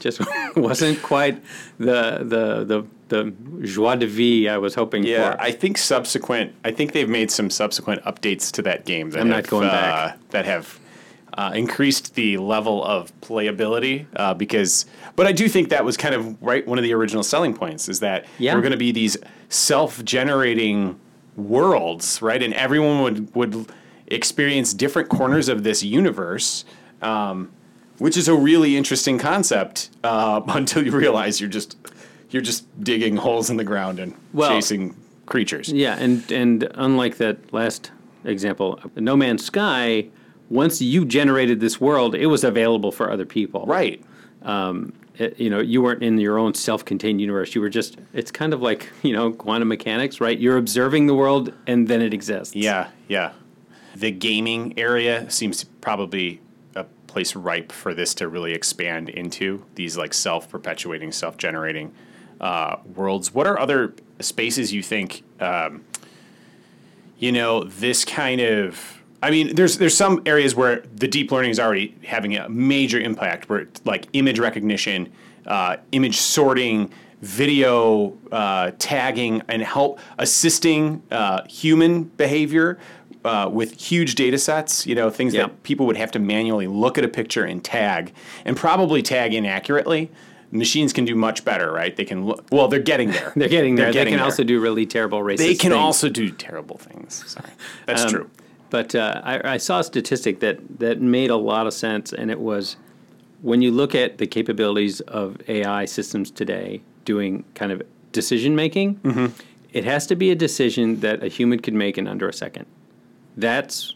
just 0.00 0.20
wasn't 0.56 1.02
quite 1.02 1.42
the 1.78 2.18
the 2.22 2.64
the 2.64 2.86
the 3.08 3.32
joie 3.66 3.96
de 3.96 4.06
vie 4.06 4.48
I 4.52 4.58
was 4.58 4.74
hoping 4.74 5.04
yeah, 5.04 5.32
for. 5.32 5.40
I 5.40 5.52
think 5.52 5.78
subsequent. 5.78 6.54
I 6.64 6.70
think 6.72 6.92
they've 6.92 7.08
made 7.08 7.30
some 7.30 7.50
subsequent 7.50 8.02
updates 8.04 8.50
to 8.52 8.62
that 8.62 8.84
game 8.84 9.10
that 9.10 9.20
I'm 9.20 9.28
not 9.28 9.36
have, 9.36 9.46
going 9.48 9.68
uh, 9.68 9.70
back. 9.72 10.30
that 10.30 10.44
have 10.44 10.80
uh, 11.34 11.52
increased 11.54 12.14
the 12.14 12.38
level 12.38 12.82
of 12.84 13.12
playability. 13.20 14.06
Uh, 14.16 14.32
because, 14.34 14.86
but 15.16 15.26
I 15.26 15.32
do 15.32 15.48
think 15.48 15.68
that 15.68 15.84
was 15.84 15.96
kind 15.96 16.14
of 16.14 16.42
right. 16.42 16.66
One 16.66 16.78
of 16.78 16.82
the 16.84 16.94
original 16.94 17.22
selling 17.22 17.54
points 17.54 17.88
is 17.88 18.00
that 18.00 18.24
Yeah. 18.38 18.54
were 18.54 18.60
going 18.60 18.72
to 18.72 18.78
be 18.78 18.90
these 18.92 19.16
self-generating 19.48 20.98
worlds, 21.36 22.20
right? 22.22 22.42
And 22.42 22.54
everyone 22.54 23.02
would 23.02 23.34
would 23.34 23.72
experience 24.08 24.72
different 24.74 25.08
corners 25.08 25.48
of 25.48 25.62
this 25.62 25.82
universe. 25.82 26.64
Um, 27.02 27.50
which 27.98 28.16
is 28.16 28.28
a 28.28 28.34
really 28.34 28.76
interesting 28.76 29.18
concept 29.18 29.90
uh, 30.04 30.40
until 30.48 30.84
you 30.84 30.92
realize 30.92 31.40
you're 31.40 31.50
just 31.50 31.76
you're 32.30 32.42
just 32.42 32.64
digging 32.82 33.16
holes 33.16 33.50
in 33.50 33.56
the 33.56 33.64
ground 33.64 33.98
and 34.00 34.14
Well- 34.32 34.50
chasing 34.50 34.96
creatures. 35.26 35.70
Yeah, 35.72 35.96
and 35.98 36.30
and 36.32 36.68
unlike 36.74 37.16
that 37.18 37.52
last 37.52 37.90
example, 38.24 38.80
No 38.96 39.16
Man's 39.16 39.44
Sky, 39.44 40.08
once 40.50 40.80
you 40.82 41.04
generated 41.04 41.60
this 41.60 41.80
world, 41.80 42.14
it 42.14 42.26
was 42.26 42.44
available 42.44 42.92
for 42.92 43.10
other 43.10 43.26
people. 43.26 43.64
Right. 43.66 44.02
It- 45.18 45.40
you 45.40 45.48
know, 45.48 45.60
you 45.60 45.80
weren't 45.80 46.02
in 46.02 46.18
your 46.18 46.38
own 46.38 46.52
self-contained 46.52 47.20
universe. 47.22 47.54
You 47.54 47.62
were 47.62 47.70
just. 47.70 47.96
It's 48.12 48.30
kind 48.30 48.52
of 48.52 48.60
like 48.60 48.90
you 49.02 49.12
know 49.14 49.32
quantum 49.32 49.68
mechanics, 49.68 50.20
right? 50.20 50.38
You're 50.38 50.58
observing 50.58 51.06
the 51.06 51.14
world, 51.14 51.52
and 51.66 51.88
then 51.88 52.02
it 52.02 52.12
exists. 52.12 52.54
Yeah, 52.54 52.88
yeah. 53.08 53.32
The 53.94 54.10
gaming 54.10 54.74
area 54.78 55.28
seems 55.30 55.64
probably 55.80 56.40
place 57.16 57.34
ripe 57.34 57.72
for 57.72 57.94
this 57.94 58.12
to 58.12 58.28
really 58.28 58.52
expand 58.52 59.08
into 59.08 59.64
these 59.74 59.96
like 59.96 60.12
self-perpetuating, 60.12 61.10
self-generating 61.10 61.90
uh, 62.42 62.76
worlds. 62.94 63.32
What 63.32 63.46
are 63.46 63.58
other 63.58 63.94
spaces 64.20 64.70
you 64.70 64.82
think? 64.82 65.22
Um, 65.40 65.82
you 67.18 67.32
know, 67.32 67.64
this 67.64 68.04
kind 68.04 68.42
of. 68.42 69.02
I 69.22 69.30
mean, 69.30 69.54
there's 69.56 69.78
there's 69.78 69.96
some 69.96 70.20
areas 70.26 70.54
where 70.54 70.82
the 70.94 71.08
deep 71.08 71.32
learning 71.32 71.52
is 71.52 71.58
already 71.58 71.96
having 72.04 72.36
a 72.36 72.50
major 72.50 73.00
impact, 73.00 73.48
where 73.48 73.66
like 73.86 74.08
image 74.12 74.38
recognition, 74.38 75.10
uh, 75.46 75.78
image 75.92 76.18
sorting, 76.18 76.90
video 77.22 78.12
uh, 78.30 78.72
tagging, 78.78 79.40
and 79.48 79.62
help 79.62 80.00
assisting 80.18 81.02
uh, 81.10 81.42
human 81.48 82.04
behavior 82.04 82.78
uh, 83.26 83.48
with 83.48 83.80
huge 83.80 84.14
data 84.14 84.38
sets. 84.38 84.86
You 84.86 84.94
know, 84.94 85.10
things 85.10 85.34
Yeah. 85.34 85.42
that 85.44 85.62
people 85.62 85.86
would 85.86 85.96
have 85.96 86.10
to 86.12 86.18
manually 86.18 86.66
look 86.66 86.96
at 86.98 87.04
a 87.04 87.08
picture 87.08 87.44
and 87.44 87.62
tag, 87.62 88.12
and 88.44 88.56
probably 88.56 89.02
tag 89.02 89.34
inaccurately. 89.34 90.10
Machines 90.52 90.92
can 90.92 91.04
do 91.04 91.14
much 91.16 91.44
better, 91.44 91.72
right? 91.72 91.94
They 91.96 92.04
can 92.04 92.24
look. 92.24 92.44
Well, 92.52 92.68
they're 92.68 92.78
getting 92.78 93.10
there. 93.10 93.32
They're 93.36 93.48
getting 93.48 93.74
there. 93.74 93.92
getting 93.92 94.04
they 94.06 94.10
can 94.12 94.18
there. 94.18 94.24
also 94.24 94.44
do 94.44 94.60
really 94.60 94.86
terrible 94.86 95.18
racist. 95.20 95.38
Things. 95.38 95.48
They 95.50 95.54
can 95.56 95.72
things. 95.72 95.82
also 95.84 96.08
do 96.08 96.30
terrible 96.30 96.78
things. 96.78 97.24
Sorry, 97.26 97.50
that's 97.86 98.04
Um, 98.04 98.10
true. 98.10 98.30
But 98.70 98.94
uh, 98.94 99.20
I, 99.24 99.54
I 99.54 99.56
saw 99.58 99.80
a 99.80 99.84
statistic 99.84 100.40
that, 100.40 100.58
that 100.80 101.00
made 101.00 101.30
a 101.30 101.36
lot 101.36 101.66
of 101.66 101.72
sense, 101.74 102.12
and 102.12 102.30
it 102.30 102.40
was 102.40 102.76
when 103.42 103.60
you 103.62 103.70
look 103.70 103.94
at 103.94 104.18
the 104.18 104.26
capabilities 104.26 105.00
of 105.02 105.36
AI 105.48 105.84
systems 105.84 106.30
today 106.30 106.80
doing 107.04 107.44
kind 107.54 107.70
of 107.72 107.82
decision 108.12 108.56
making, 108.56 108.96
Mm-hmm. 109.04 109.26
it 109.72 109.84
has 109.84 110.06
to 110.08 110.16
be 110.16 110.30
a 110.30 110.34
decision 110.34 111.00
that 111.00 111.22
a 111.22 111.28
human 111.28 111.60
could 111.60 111.74
make 111.74 111.98
in 111.98 112.06
under 112.08 112.28
a 112.28 112.32
second. 112.32 112.66
That's 113.36 113.94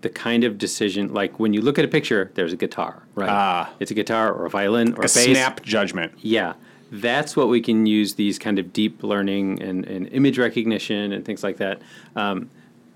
the 0.00 0.08
kind 0.08 0.44
of 0.44 0.58
decision, 0.58 1.12
like 1.12 1.38
when 1.40 1.52
you 1.52 1.60
look 1.60 1.78
at 1.78 1.84
a 1.84 1.88
picture, 1.88 2.30
there's 2.34 2.52
a 2.52 2.56
guitar, 2.56 3.02
right? 3.14 3.28
Ah. 3.28 3.70
It's 3.80 3.90
a 3.90 3.94
guitar 3.94 4.32
or 4.32 4.46
a 4.46 4.50
violin 4.50 4.92
or 4.92 4.96
a, 4.96 4.98
A 4.98 5.02
bass. 5.02 5.24
snap 5.24 5.62
judgment. 5.62 6.12
Yeah, 6.18 6.54
that's 6.92 7.36
what 7.36 7.48
we 7.48 7.60
can 7.60 7.84
use 7.84 8.14
these 8.14 8.38
kind 8.38 8.58
of 8.58 8.72
deep 8.72 9.02
learning 9.02 9.60
and, 9.60 9.84
and 9.86 10.06
image 10.08 10.38
recognition 10.38 11.12
and 11.12 11.24
things 11.24 11.42
like 11.42 11.56
that. 11.56 11.82
Um, 12.16 12.48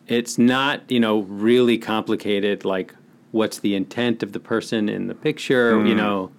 it's 0.07 0.39
not 0.39 0.83
you 0.91 0.99
know 1.01 1.21
really 1.23 1.79
complicated 1.79 2.65
like 2.65 2.95
what's 3.31 3.61
the 3.61 3.75
intent 3.75 4.23
of 4.23 4.33
the 4.33 4.41
person 4.41 4.89
in 4.89 5.07
the 5.07 5.15
picture 5.15 5.79
Hmm. 5.81 5.87
you 5.87 5.95
know 5.95 6.31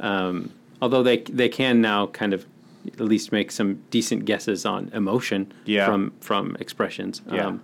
um, 0.00 0.50
although 0.82 1.02
they 1.02 1.18
they 1.18 1.48
can 1.48 1.80
now 1.80 2.06
kind 2.08 2.34
of 2.34 2.44
at 2.88 3.00
least 3.00 3.30
make 3.32 3.50
some 3.52 3.80
decent 3.90 4.24
guesses 4.24 4.66
on 4.66 4.90
emotion 4.92 5.52
Yeah. 5.64 5.86
from 5.86 6.12
from 6.20 6.56
expressions 6.58 7.22
Yeah. 7.32 7.46
um, 7.46 7.62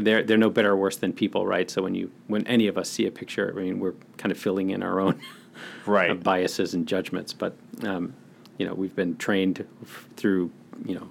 they're 0.00 0.22
they're 0.22 0.36
no 0.38 0.50
better 0.50 0.70
or 0.72 0.76
worse 0.76 0.96
than 0.96 1.12
people 1.12 1.46
right 1.46 1.70
so 1.70 1.82
when 1.82 1.94
you 1.94 2.10
when 2.26 2.46
any 2.46 2.66
of 2.66 2.76
us 2.78 2.88
see 2.90 3.06
a 3.06 3.10
picture 3.10 3.52
I 3.56 3.60
mean 3.62 3.78
we're 3.80 3.94
kind 4.16 4.32
of 4.32 4.38
filling 4.38 4.70
in 4.70 4.82
our 4.82 5.00
own 5.00 5.20
Right. 5.86 6.22
biases 6.22 6.72
and 6.74 6.86
judgments, 6.86 7.32
but 7.34 7.54
um, 7.82 8.14
you 8.58 8.66
know 8.66 8.72
we've 8.74 8.94
been 8.96 9.16
trained 9.16 9.66
f- 9.82 10.08
through 10.16 10.50
you 10.86 10.94
know 10.94 11.08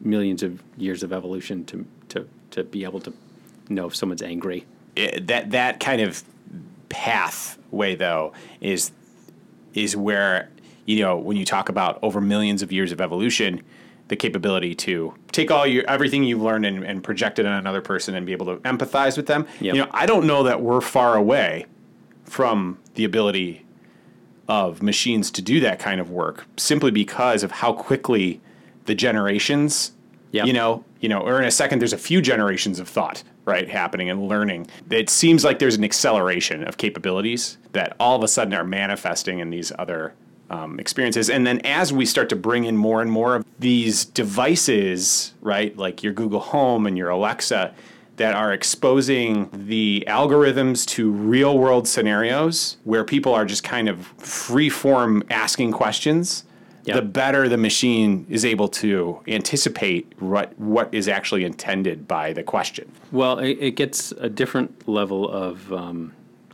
millions 0.00 0.42
of 0.42 0.62
years 0.76 1.02
of 1.02 1.12
evolution 1.12 1.64
to 1.66 1.86
to 2.08 2.26
to 2.52 2.64
be 2.64 2.84
able 2.84 3.00
to 3.00 3.12
know 3.68 3.86
if 3.86 3.94
someone's 3.96 4.22
angry. 4.22 4.64
it- 4.96 5.26
that 5.26 5.50
that 5.50 5.80
kind 5.80 6.00
of 6.00 6.22
pathway 6.88 7.94
though 7.94 8.32
is 8.60 8.92
is 9.74 9.96
where 9.96 10.48
you 10.86 11.00
know 11.00 11.16
when 11.16 11.36
you 11.36 11.44
talk 11.44 11.68
about 11.68 11.98
over 12.02 12.20
millions 12.20 12.62
of 12.62 12.70
years 12.72 12.92
of 12.92 13.00
evolution 13.00 13.62
the 14.12 14.16
capability 14.16 14.74
to 14.74 15.14
take 15.32 15.50
all 15.50 15.66
your 15.66 15.88
everything 15.88 16.22
you've 16.22 16.42
learned 16.42 16.66
and, 16.66 16.84
and 16.84 17.02
project 17.02 17.38
it 17.38 17.46
on 17.46 17.54
another 17.54 17.80
person 17.80 18.14
and 18.14 18.26
be 18.26 18.32
able 18.32 18.44
to 18.44 18.56
empathize 18.56 19.16
with 19.16 19.24
them 19.26 19.46
Yep. 19.60 19.74
you 19.74 19.80
know 19.80 19.88
i 19.92 20.04
don't 20.04 20.26
know 20.26 20.42
that 20.42 20.60
we're 20.60 20.82
far 20.82 21.16
away 21.16 21.64
from 22.24 22.76
the 22.94 23.04
ability 23.04 23.64
of 24.48 24.82
machines 24.82 25.30
to 25.30 25.40
do 25.40 25.60
that 25.60 25.78
kind 25.78 25.98
of 25.98 26.10
work 26.10 26.44
simply 26.58 26.90
because 26.90 27.42
of 27.42 27.52
how 27.52 27.72
quickly 27.72 28.42
the 28.84 28.94
generations 28.94 29.92
Yep. 30.32 30.46
you 30.46 30.52
know 30.52 30.84
you 31.00 31.08
know 31.08 31.20
or 31.20 31.38
in 31.40 31.46
a 31.46 31.50
second 31.50 31.78
there's 31.78 31.94
a 31.94 31.98
few 31.98 32.20
generations 32.20 32.78
of 32.78 32.90
thought 32.90 33.22
right 33.46 33.66
happening 33.70 34.10
and 34.10 34.28
learning 34.28 34.66
it 34.90 35.08
seems 35.08 35.42
like 35.42 35.58
there's 35.58 35.76
an 35.76 35.84
acceleration 35.84 36.64
of 36.68 36.76
capabilities 36.76 37.56
that 37.72 37.96
all 37.98 38.14
of 38.16 38.22
a 38.22 38.28
sudden 38.28 38.52
are 38.52 38.62
manifesting 38.62 39.38
in 39.38 39.48
these 39.48 39.72
other 39.78 40.12
um, 40.52 40.78
experiences 40.78 41.30
and 41.30 41.46
then 41.46 41.60
as 41.64 41.92
we 41.92 42.04
start 42.04 42.28
to 42.28 42.36
bring 42.36 42.64
in 42.64 42.76
more 42.76 43.00
and 43.00 43.10
more 43.10 43.36
of 43.36 43.44
these 43.58 44.04
devices 44.04 45.32
right 45.40 45.76
like 45.76 46.02
your 46.02 46.12
google 46.12 46.40
home 46.40 46.86
and 46.86 46.98
your 46.98 47.08
alexa 47.08 47.74
that 48.16 48.34
are 48.34 48.52
exposing 48.52 49.48
the 49.52 50.04
algorithms 50.06 50.86
to 50.86 51.10
real 51.10 51.58
world 51.58 51.88
scenarios 51.88 52.76
where 52.84 53.02
people 53.02 53.32
are 53.32 53.46
just 53.46 53.64
kind 53.64 53.88
of 53.88 54.06
free 54.18 54.68
form 54.68 55.22
asking 55.30 55.72
questions 55.72 56.44
Yep. 56.84 56.96
the 56.96 57.02
better 57.02 57.48
the 57.48 57.56
machine 57.56 58.26
is 58.28 58.44
able 58.44 58.66
to 58.68 59.20
anticipate 59.28 60.12
what 60.18 60.58
what 60.58 60.92
is 60.92 61.06
actually 61.06 61.44
intended 61.44 62.08
by 62.08 62.32
the 62.32 62.42
question. 62.42 62.90
Well, 63.12 63.38
it, 63.38 63.56
it 63.60 63.70
gets 63.76 64.10
a 64.12 64.28
different 64.28 64.88
level 64.88 65.30
of 65.30 65.72
um, 65.72 66.12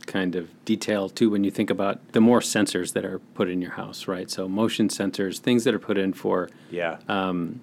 kind 0.09 0.35
of 0.35 0.49
detail 0.65 1.07
too 1.07 1.29
when 1.29 1.43
you 1.43 1.51
think 1.51 1.69
about 1.69 1.95
the 2.11 2.19
more 2.19 2.39
sensors 2.41 2.93
that 2.93 3.05
are 3.05 3.19
put 3.35 3.47
in 3.49 3.61
your 3.61 3.71
house, 3.71 4.07
right? 4.07 4.29
So 4.29 4.49
motion 4.49 4.89
sensors, 4.89 5.37
things 5.39 5.63
that 5.63 5.73
are 5.73 5.79
put 5.79 5.97
in 5.97 6.11
for 6.13 6.49
Yeah. 6.71 6.97
Um, 7.07 7.61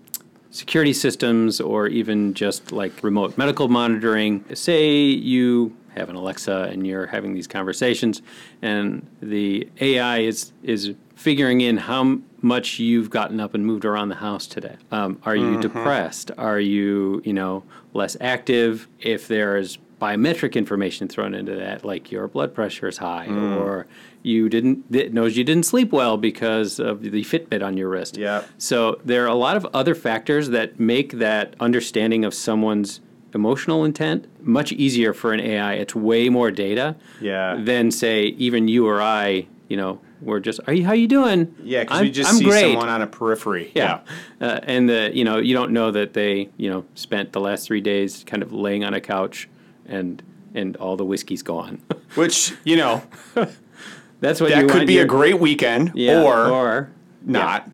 security 0.51 0.95
systems 0.95 1.61
or 1.61 1.87
even 1.89 2.33
just 2.33 2.73
like 2.73 2.93
remote 3.03 3.37
medical 3.37 3.69
monitoring. 3.69 4.43
Say 4.55 4.97
you 5.03 5.77
have 5.95 6.09
an 6.09 6.17
Alexa 6.17 6.69
and 6.73 6.87
you're 6.87 7.07
having 7.07 7.35
these 7.35 7.47
conversations 7.47 8.23
and 8.63 9.07
the 9.21 9.69
AI 9.81 10.19
is 10.21 10.53
is 10.63 10.95
figuring 11.15 11.63
in 11.63 11.77
how 11.79 12.19
much 12.43 12.79
you've 12.79 13.11
gotten 13.11 13.41
up 13.41 13.55
and 13.55 13.67
moved 13.67 13.85
around 13.85 14.09
the 14.11 14.17
house 14.17 14.47
today. 14.47 14.77
Um, 14.93 15.19
are 15.25 15.35
you 15.35 15.59
depressed? 15.61 16.31
Are 16.39 16.61
you, 16.61 17.23
you 17.25 17.33
know, 17.33 17.65
less 17.95 18.17
active? 18.21 18.87
If 19.01 19.27
there 19.27 19.57
is 19.57 19.79
biometric 20.01 20.55
information 20.55 21.09
thrown 21.09 21.35
into 21.35 21.55
that, 21.57 21.85
like 21.85 22.13
your 22.13 22.29
blood 22.29 22.55
pressure 22.55 22.89
is 22.89 22.99
high, 22.99 23.27
or 23.29 23.87
you 24.23 24.49
didn't 24.49 24.85
it 24.91 25.13
knows 25.15 25.37
you 25.37 25.45
didn't 25.45 25.65
sleep 25.65 25.93
well 25.93 26.17
because 26.17 26.79
of 26.79 27.03
the 27.03 27.23
Fitbit 27.23 27.63
on 27.65 27.77
your 27.77 27.89
wrist. 27.89 28.17
Yeah. 28.17 28.43
So 28.59 29.01
there 29.05 29.25
are 29.25 29.29
a 29.29 29.35
lot 29.35 29.57
of 29.57 29.67
other 29.73 29.95
factors 29.95 30.51
that 30.51 30.79
make 30.81 31.13
that 31.13 31.55
understanding 31.61 32.25
of 32.25 32.35
someone's 32.35 33.01
emotional 33.35 33.85
intent 33.85 34.27
much 34.47 34.73
easier 34.73 35.13
for 35.13 35.33
an 35.33 35.41
AI. 35.41 35.75
It's 35.75 35.95
way 35.95 36.29
more 36.29 36.51
data 36.51 36.97
Yeah. 37.21 37.57
than 37.63 37.91
say 37.91 38.25
even 38.39 38.67
you 38.69 38.87
or 38.87 39.01
I, 39.03 39.47
you 39.69 39.77
know, 39.77 40.01
we're 40.23 40.41
just, 40.41 40.61
"Are 40.67 40.73
you? 40.73 40.87
How 40.87 40.95
you 40.95 41.07
doing?" 41.07 41.55
Yeah, 41.63 41.85
because 41.85 42.01
I'm, 42.01 42.13
just 42.13 42.31
I'm 42.31 42.37
see 42.37 42.45
great. 42.45 42.61
someone 42.63 42.89
on 42.89 43.03
a 43.03 43.07
periphery. 43.07 43.71
Yeah, 43.75 44.01
Uh, 44.41 44.61
and 44.63 44.89
the 44.89 45.11
you 45.13 45.25
know 45.25 45.37
you 45.39 45.55
don't 45.55 45.73
know 45.73 45.91
that 45.91 46.15
they 46.15 46.49
you 46.57 46.71
know 46.71 46.85
spent 46.95 47.33
the 47.33 47.41
last 47.41 47.67
three 47.67 47.83
days 47.83 48.25
kind 48.27 48.43
of 48.43 48.51
laying 48.53 48.83
on 48.83 48.95
a 48.95 49.01
couch 49.01 49.47
and 49.89 50.23
and 50.55 50.77
all 50.77 50.97
the 50.97 51.05
whiskey's 51.05 51.43
gone. 51.43 51.81
Which, 52.15 52.55
you 52.65 52.77
know, 52.77 53.03
That's 54.21 54.41
what 54.41 54.51
that 54.51 54.69
could 54.71 54.87
be 54.87 54.95
your- 54.95 55.05
a 55.05 55.07
great 55.07 55.39
weekend 55.39 55.93
yeah, 55.95 56.23
or, 56.23 56.47
or 56.49 56.91
not. 57.23 57.69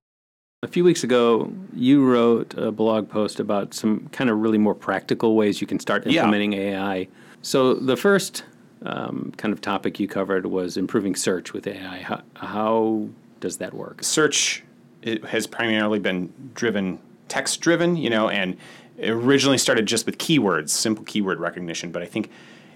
A 0.64 0.68
few 0.68 0.84
weeks 0.84 1.02
ago, 1.04 1.52
you 1.74 2.04
wrote 2.04 2.54
a 2.56 2.70
blog 2.72 3.08
post 3.08 3.40
about 3.40 3.74
some 3.74 4.08
kind 4.12 4.30
of 4.30 4.38
really 4.38 4.58
more 4.58 4.74
practical 4.74 5.34
ways 5.36 5.60
you 5.60 5.66
can 5.66 5.78
start 5.80 6.06
Yeah. 6.06 6.20
implementing 6.22 6.52
AI. 6.54 7.08
So 7.42 7.74
the 7.74 7.96
first 7.96 8.44
um, 8.84 9.32
kind 9.36 9.52
of 9.52 9.60
topic 9.60 9.98
you 10.00 10.06
covered 10.08 10.46
was 10.46 10.76
improving 10.76 11.14
search 11.14 11.52
with 11.52 11.66
AI. 11.66 11.98
How, 12.02 12.22
how 12.34 13.08
does 13.40 13.56
that 13.58 13.74
work? 13.74 14.02
search 14.04 14.62
it 15.02 15.24
has 15.24 15.46
primarily 15.48 15.98
been 15.98 16.32
driven 16.54 16.96
text 17.26 17.60
driven 17.60 17.96
you 17.96 18.08
know 18.10 18.28
and 18.28 18.56
it 19.02 19.10
originally 19.10 19.58
started 19.58 19.86
just 19.86 20.06
with 20.06 20.18
keywords 20.18 20.70
simple 20.70 21.04
keyword 21.04 21.38
recognition 21.40 21.90
but 21.90 22.02
i 22.02 22.06
think 22.06 22.30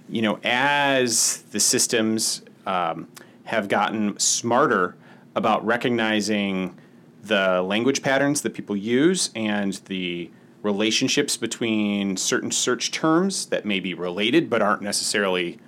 you 0.09 0.21
know 0.23 0.39
as 0.45 1.43
the 1.53 1.61
systems 1.61 2.43
um, 2.67 3.09
have 3.45 3.69
gotten 3.69 4.19
smarter 4.19 4.97
about 5.35 5.65
recognizing 5.65 6.77
the 7.23 7.63
language 7.63 8.03
patterns 8.03 8.43
that 8.43 8.55
people 8.55 8.77
use 8.77 9.31
and 9.35 9.75
the 9.87 10.31
relationships 10.63 11.37
between 11.37 12.17
certain 12.17 12.51
search 12.51 12.91
terms 12.91 13.47
that 13.47 13.65
may 13.65 13.79
be 13.81 13.95
related 13.95 14.51
but 14.51 14.61
aren't 14.61 14.83
necessarily 14.83 15.59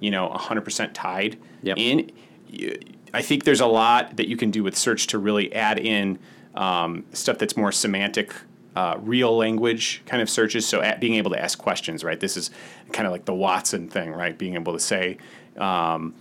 you 0.00 0.10
know 0.10 0.28
100% 0.30 0.90
tied 0.94 1.38
Yep. 1.62 1.76
in 1.78 2.10
I 3.14 3.22
think 3.22 3.44
there's 3.44 3.60
a 3.60 3.66
lot 3.66 4.16
that 4.16 4.28
you 4.28 4.36
can 4.36 4.50
do 4.50 4.62
with 4.62 4.76
search 4.76 5.06
to 5.08 5.18
really 5.18 5.52
add 5.54 5.78
in 5.78 6.18
um, 6.54 7.04
stuff 7.12 7.38
that's 7.38 7.56
more 7.56 7.72
semantic, 7.72 8.34
uh, 8.78 8.96
real 9.00 9.36
language 9.36 10.02
kind 10.06 10.22
of 10.22 10.30
searches. 10.30 10.64
So 10.64 10.80
at 10.80 11.00
being 11.00 11.14
able 11.14 11.32
to 11.32 11.42
ask 11.42 11.58
questions, 11.58 12.04
right? 12.04 12.20
This 12.20 12.36
is 12.36 12.52
kind 12.92 13.06
of 13.06 13.12
like 13.12 13.24
the 13.24 13.34
Watson 13.34 13.88
thing, 13.88 14.12
right? 14.12 14.38
Being 14.38 14.54
able 14.54 14.72
to 14.72 14.78
say, 14.78 15.18
um, 15.56 16.14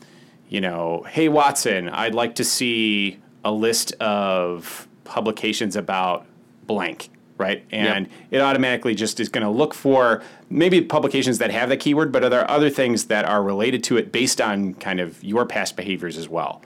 you 0.50 0.60
know, 0.60 1.06
hey 1.08 1.30
Watson, 1.30 1.88
I'd 1.88 2.16
like 2.16 2.34
to 2.36 2.44
see 2.44 3.20
a 3.46 3.52
list 3.52 3.92
of 4.02 4.88
publications 5.04 5.76
about 5.76 6.26
blank, 6.66 7.12
right? 7.38 7.64
And 7.72 8.10
it 8.32 8.42
automatically 8.42 8.96
just 8.96 9.20
is 9.20 9.30
going 9.30 9.46
to 9.46 9.52
look 9.52 9.76
for 9.76 10.24
maybe 10.50 10.82
publications 10.82 11.38
that 11.38 11.52
have 11.52 11.70
the 11.70 11.78
keyword, 11.78 12.12
but 12.12 12.24
are 12.24 12.30
there 12.30 12.50
other 12.50 12.72
things 12.72 13.06
that 13.06 13.24
are 13.26 13.44
related 13.44 13.84
to 13.84 13.98
it 13.98 14.12
based 14.12 14.42
on 14.42 14.74
kind 14.74 15.00
of 15.00 15.24
your 15.24 15.46
past 15.46 15.76
behaviors 15.76 16.18
as 16.18 16.28
well? 16.28 16.64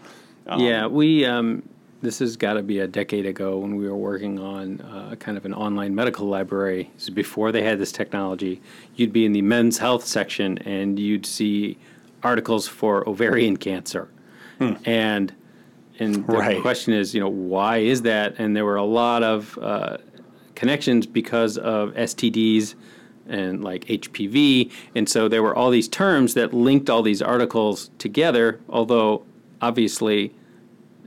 yeah, 0.57 0.87
we. 0.87 1.25
Um, 1.25 1.63
this 2.01 2.19
has 2.19 2.35
got 2.37 2.53
to 2.53 2.63
be 2.63 2.79
a 2.79 2.87
decade 2.87 3.25
ago 3.25 3.57
when 3.59 3.75
we 3.75 3.87
were 3.87 3.95
working 3.95 4.39
on 4.39 4.81
uh, 4.81 5.15
kind 5.19 5.37
of 5.37 5.45
an 5.45 5.53
online 5.53 5.93
medical 5.93 6.27
library. 6.27 6.89
This 6.95 7.03
is 7.03 7.09
before 7.11 7.51
they 7.51 7.63
had 7.63 7.79
this 7.79 7.91
technology. 7.91 8.61
You'd 8.95 9.13
be 9.13 9.25
in 9.25 9.33
the 9.33 9.41
men's 9.41 9.77
health 9.77 10.05
section 10.05 10.57
and 10.59 10.97
you'd 10.99 11.25
see 11.25 11.77
articles 12.23 12.67
for 12.67 13.07
ovarian 13.07 13.57
cancer, 13.57 14.09
and 14.59 15.33
and 15.99 16.15
the 16.15 16.21
Right. 16.33 16.61
question 16.61 16.93
is, 16.93 17.13
you 17.13 17.19
know, 17.19 17.29
why 17.29 17.77
is 17.77 18.01
that? 18.03 18.35
And 18.39 18.55
there 18.55 18.65
were 18.65 18.75
a 18.77 18.83
lot 18.83 19.21
of 19.23 19.57
uh, 19.61 19.97
connections 20.55 21.05
because 21.05 21.57
of 21.57 21.93
STDs 21.93 22.73
and 23.27 23.63
like 23.63 23.85
HPV. 23.85 24.71
And 24.95 25.07
so 25.07 25.27
there 25.27 25.43
were 25.43 25.55
all 25.55 25.69
these 25.69 25.87
terms 25.87 26.33
that 26.33 26.53
linked 26.53 26.89
all 26.89 27.01
these 27.03 27.21
articles 27.21 27.91
together, 27.99 28.59
although 28.69 29.23
obviously 29.61 30.33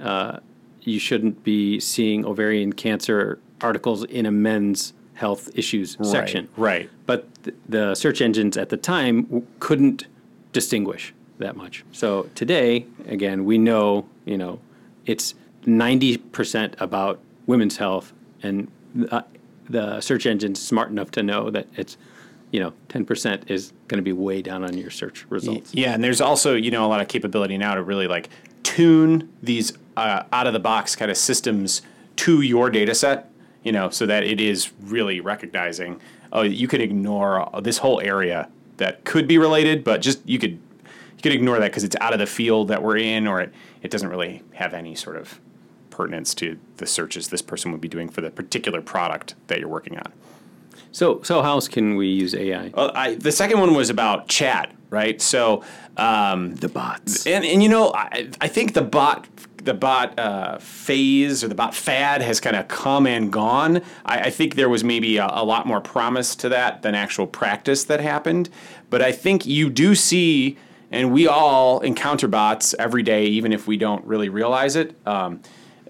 uh, 0.00 0.38
you 0.84 0.98
shouldn't 0.98 1.42
be 1.42 1.80
seeing 1.80 2.24
ovarian 2.24 2.72
cancer 2.72 3.38
articles 3.60 4.04
in 4.04 4.26
a 4.26 4.30
men's 4.30 4.92
health 5.14 5.48
issues 5.54 5.96
section. 6.02 6.48
Right. 6.56 6.90
But 7.06 7.44
th- 7.44 7.56
the 7.68 7.94
search 7.94 8.20
engines 8.20 8.56
at 8.56 8.68
the 8.68 8.76
time 8.76 9.22
w- 9.24 9.46
couldn't 9.60 10.06
distinguish 10.52 11.14
that 11.38 11.56
much. 11.56 11.84
So 11.92 12.28
today, 12.34 12.86
again, 13.06 13.44
we 13.44 13.58
know, 13.58 14.06
you 14.24 14.36
know, 14.36 14.60
it's 15.06 15.34
90% 15.64 16.80
about 16.80 17.20
women's 17.46 17.76
health 17.76 18.12
and 18.42 18.70
uh, 19.10 19.22
the 19.68 20.00
search 20.00 20.26
engine's 20.26 20.60
smart 20.60 20.90
enough 20.90 21.10
to 21.12 21.22
know 21.22 21.50
that 21.50 21.66
it's, 21.76 21.96
you 22.50 22.60
know, 22.60 22.72
10% 22.88 23.50
is 23.50 23.72
going 23.88 23.98
to 23.98 24.02
be 24.02 24.12
way 24.12 24.42
down 24.42 24.64
on 24.64 24.76
your 24.76 24.90
search 24.90 25.26
results. 25.28 25.74
Yeah, 25.74 25.94
and 25.94 26.04
there's 26.04 26.20
also 26.20 26.54
you 26.54 26.70
know 26.70 26.84
a 26.86 26.88
lot 26.88 27.00
of 27.00 27.08
capability 27.08 27.58
now 27.58 27.74
to 27.74 27.82
really 27.82 28.06
like 28.06 28.28
tune 28.62 29.32
these 29.42 29.72
uh, 29.96 30.24
out 30.32 30.46
of 30.46 30.52
the 30.52 30.60
box 30.60 30.96
kind 30.96 31.10
of 31.10 31.16
systems 31.16 31.82
to 32.16 32.40
your 32.42 32.70
data 32.70 32.94
set, 32.94 33.30
you 33.62 33.72
know, 33.72 33.90
so 33.90 34.06
that 34.06 34.24
it 34.24 34.40
is 34.40 34.72
really 34.82 35.20
recognizing. 35.20 36.00
Oh, 36.32 36.42
you 36.42 36.68
could 36.68 36.80
ignore 36.80 37.48
this 37.62 37.78
whole 37.78 38.00
area 38.00 38.48
that 38.76 39.04
could 39.04 39.28
be 39.28 39.38
related, 39.38 39.84
but 39.84 40.00
just 40.00 40.26
you 40.28 40.38
could 40.38 40.52
you 40.52 41.22
could 41.22 41.32
ignore 41.32 41.58
that 41.58 41.70
because 41.70 41.84
it's 41.84 41.96
out 42.00 42.12
of 42.12 42.18
the 42.18 42.26
field 42.26 42.68
that 42.68 42.82
we're 42.82 42.98
in, 42.98 43.26
or 43.26 43.40
it, 43.40 43.52
it 43.82 43.90
doesn't 43.90 44.08
really 44.08 44.42
have 44.54 44.74
any 44.74 44.94
sort 44.94 45.16
of 45.16 45.40
pertinence 45.90 46.34
to 46.34 46.58
the 46.78 46.86
searches 46.86 47.28
this 47.28 47.40
person 47.40 47.70
would 47.70 47.80
be 47.80 47.88
doing 47.88 48.08
for 48.08 48.20
the 48.20 48.30
particular 48.30 48.82
product 48.82 49.36
that 49.46 49.60
you're 49.60 49.68
working 49.68 49.96
on. 49.96 50.12
So, 50.90 51.22
so 51.22 51.40
how 51.40 51.52
else 51.52 51.68
can 51.68 51.96
we 51.96 52.08
use 52.08 52.34
AI? 52.34 52.70
Well, 52.74 52.90
I, 52.94 53.14
the 53.14 53.32
second 53.32 53.60
one 53.60 53.74
was 53.74 53.90
about 53.90 54.28
chat, 54.28 54.73
right? 54.90 55.20
So, 55.20 55.62
um, 55.96 56.54
The 56.56 56.68
bots. 56.68 57.26
and 57.26 57.44
and 57.44 57.62
you 57.62 57.68
know, 57.68 57.92
I, 57.94 58.28
I 58.40 58.48
think 58.48 58.74
the 58.74 58.82
bot 58.82 59.26
the 59.64 59.74
bot 59.74 60.18
uh, 60.18 60.58
phase 60.58 61.42
or 61.42 61.48
the 61.48 61.54
bot 61.54 61.74
fad 61.74 62.20
has 62.20 62.38
kind 62.38 62.54
of 62.54 62.68
come 62.68 63.06
and 63.06 63.32
gone. 63.32 63.80
I, 64.04 64.20
I 64.24 64.30
think 64.30 64.56
there 64.56 64.68
was 64.68 64.84
maybe 64.84 65.16
a, 65.16 65.26
a 65.26 65.42
lot 65.44 65.66
more 65.66 65.80
promise 65.80 66.36
to 66.36 66.50
that 66.50 66.82
than 66.82 66.94
actual 66.94 67.26
practice 67.26 67.84
that 67.84 68.00
happened. 68.00 68.50
But 68.90 69.00
I 69.00 69.10
think 69.10 69.46
you 69.46 69.70
do 69.70 69.94
see, 69.94 70.58
and 70.90 71.12
we 71.12 71.26
all 71.26 71.80
encounter 71.80 72.28
bots 72.28 72.74
every 72.78 73.02
day, 73.02 73.24
even 73.24 73.52
if 73.54 73.66
we 73.66 73.78
don't 73.78 74.04
really 74.04 74.28
realize 74.28 74.76
it. 74.76 74.94
Um, 75.06 75.40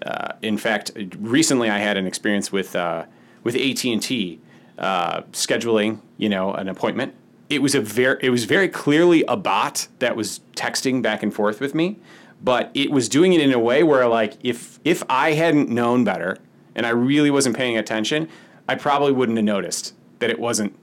uh, 0.05 0.33
in 0.41 0.57
fact, 0.57 0.91
recently 1.19 1.69
I 1.69 1.79
had 1.79 1.97
an 1.97 2.07
experience 2.07 2.51
with 2.53 2.75
uh, 2.75 3.05
with 3.43 3.55
AT 3.55 3.83
and 3.85 4.01
T 4.01 4.39
uh, 4.77 5.21
scheduling, 5.33 5.99
you 6.17 6.29
know, 6.29 6.53
an 6.53 6.69
appointment. 6.69 7.13
It 7.49 7.61
was 7.61 7.75
a 7.75 7.81
very 7.81 8.17
it 8.21 8.29
was 8.29 8.45
very 8.45 8.67
clearly 8.67 9.23
a 9.27 9.37
bot 9.37 9.87
that 9.99 10.15
was 10.15 10.41
texting 10.55 11.01
back 11.01 11.21
and 11.23 11.33
forth 11.33 11.59
with 11.59 11.75
me, 11.75 11.97
but 12.41 12.71
it 12.73 12.91
was 12.91 13.07
doing 13.07 13.33
it 13.33 13.41
in 13.41 13.53
a 13.53 13.59
way 13.59 13.83
where 13.83 14.07
like 14.07 14.33
if 14.43 14.79
if 14.83 15.03
I 15.09 15.33
hadn't 15.33 15.69
known 15.69 16.03
better 16.03 16.37
and 16.75 16.85
I 16.85 16.89
really 16.89 17.31
wasn't 17.31 17.55
paying 17.55 17.77
attention, 17.77 18.27
I 18.67 18.75
probably 18.75 19.11
wouldn't 19.11 19.37
have 19.37 19.45
noticed 19.45 19.93
that 20.19 20.29
it 20.29 20.39
wasn't 20.39 20.75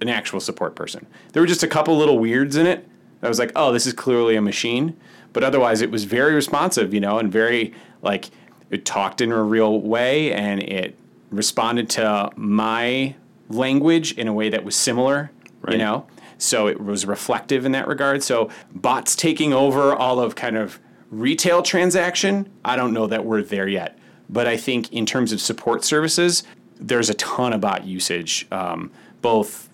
an 0.00 0.08
actual 0.08 0.40
support 0.40 0.76
person. 0.76 1.06
There 1.32 1.42
were 1.42 1.46
just 1.46 1.62
a 1.62 1.68
couple 1.68 1.96
little 1.96 2.18
weirds 2.18 2.56
in 2.56 2.66
it. 2.66 2.86
I 3.22 3.28
was 3.28 3.38
like, 3.38 3.50
oh, 3.56 3.72
this 3.72 3.86
is 3.86 3.92
clearly 3.92 4.36
a 4.36 4.40
machine. 4.40 4.96
But 5.32 5.42
otherwise, 5.42 5.80
it 5.80 5.90
was 5.90 6.04
very 6.04 6.34
responsive, 6.34 6.94
you 6.94 7.00
know, 7.00 7.18
and 7.18 7.30
very 7.30 7.74
like 8.02 8.30
it 8.70 8.84
talked 8.84 9.20
in 9.20 9.32
a 9.32 9.42
real 9.42 9.80
way 9.80 10.32
and 10.32 10.62
it 10.62 10.96
responded 11.30 11.90
to 11.90 12.30
my 12.36 13.14
language 13.48 14.12
in 14.12 14.28
a 14.28 14.32
way 14.32 14.48
that 14.48 14.64
was 14.64 14.76
similar, 14.76 15.30
Right. 15.62 15.72
you 15.72 15.78
know. 15.78 16.06
So 16.38 16.68
it 16.68 16.80
was 16.80 17.04
reflective 17.04 17.66
in 17.66 17.72
that 17.72 17.88
regard. 17.88 18.22
So 18.22 18.48
bots 18.72 19.16
taking 19.16 19.52
over 19.52 19.94
all 19.94 20.20
of 20.20 20.36
kind 20.36 20.56
of 20.56 20.78
retail 21.10 21.62
transaction, 21.62 22.48
I 22.64 22.76
don't 22.76 22.92
know 22.92 23.06
that 23.06 23.24
we're 23.24 23.42
there 23.42 23.66
yet. 23.66 23.98
But 24.28 24.46
I 24.46 24.56
think 24.56 24.92
in 24.92 25.06
terms 25.06 25.32
of 25.32 25.40
support 25.40 25.84
services, 25.84 26.44
there's 26.78 27.10
a 27.10 27.14
ton 27.14 27.52
of 27.52 27.60
bot 27.60 27.84
usage, 27.84 28.46
um, 28.52 28.90
both 29.20 29.68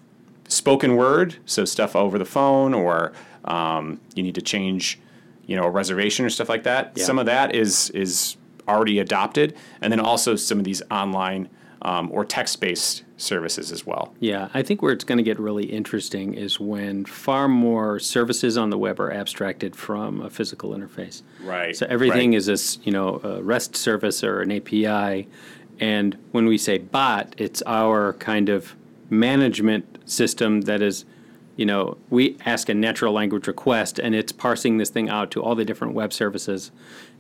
spoken 0.49 0.97
word, 0.97 1.37
so 1.45 1.65
stuff 1.65 1.97
over 1.97 2.19
the 2.19 2.25
phone, 2.25 2.73
or 2.73 3.13
um, 3.45 4.01
you 4.15 4.23
need 4.23 4.35
to 4.37 4.43
change, 4.43 4.99
you 5.47 5.57
know, 5.57 5.65
a 5.65 5.71
reservation 5.71 6.25
or 6.25 6.31
stuff 6.31 6.49
like 6.49 6.63
that. 6.63 6.93
Yeah. 6.95 7.05
Some 7.05 7.19
of 7.19 7.27
that 7.27 7.55
is 7.55 7.91
is 7.91 8.37
already 8.69 8.99
adopted, 8.99 9.55
and 9.81 9.93
then 9.93 10.01
also 10.01 10.37
some 10.37 10.59
of 10.59 10.65
these 10.65 10.83
online 10.91 11.49
um, 11.83 12.11
or 12.13 12.25
text-based 12.25 13.05
services 13.19 13.71
as 13.71 13.87
well. 13.87 14.15
Yeah, 14.19 14.49
I 14.55 14.63
think 14.63 14.81
where 14.81 14.93
it's 14.93 15.05
going 15.05 15.19
to 15.19 15.25
get 15.25 15.39
really 15.39 15.67
interesting 15.67 16.35
is 16.35 16.59
when 16.59 17.05
far 17.05 17.47
more 17.47 17.99
services 17.99 18.57
on 18.57 18.71
the 18.71 18.79
web 18.79 18.99
are 19.01 19.13
abstracted 19.13 19.77
from 19.77 20.21
a 20.23 20.31
physical 20.31 20.71
interface. 20.71 21.23
Right, 21.43 21.77
So 21.77 21.87
everything 21.89 22.31
right. 22.31 22.39
is 22.39 22.47
this, 22.47 22.79
you 22.85 22.93
know, 22.93 23.21
a 23.23 23.43
REST 23.43 23.77
service 23.77 24.25
or 24.25 24.41
an 24.41 24.51
API, 24.51 25.29
and 25.79 26.17
when 26.33 26.47
we 26.47 26.57
say 26.57 26.79
bot, 26.79 27.35
it's 27.37 27.63
our 27.67 28.15
kind 28.15 28.49
of 28.49 28.75
management 29.11 29.99
system 30.09 30.63
that 30.63 30.81
is, 30.81 31.05
you 31.57 31.67
know, 31.67 31.99
we 32.11 32.37
ask 32.47 32.69
a 32.69 32.75
natural 32.75 33.13
language 33.13 33.47
request, 33.47 33.99
and 33.99 34.15
it's 34.15 34.33
parsing 34.33 34.79
this 34.79 34.91
thing 34.91 35.09
out 35.09 35.31
to 35.33 35.43
all 35.43 35.55
the 35.55 35.65
different 35.65 35.95
web 35.95 36.13
services, 36.13 36.71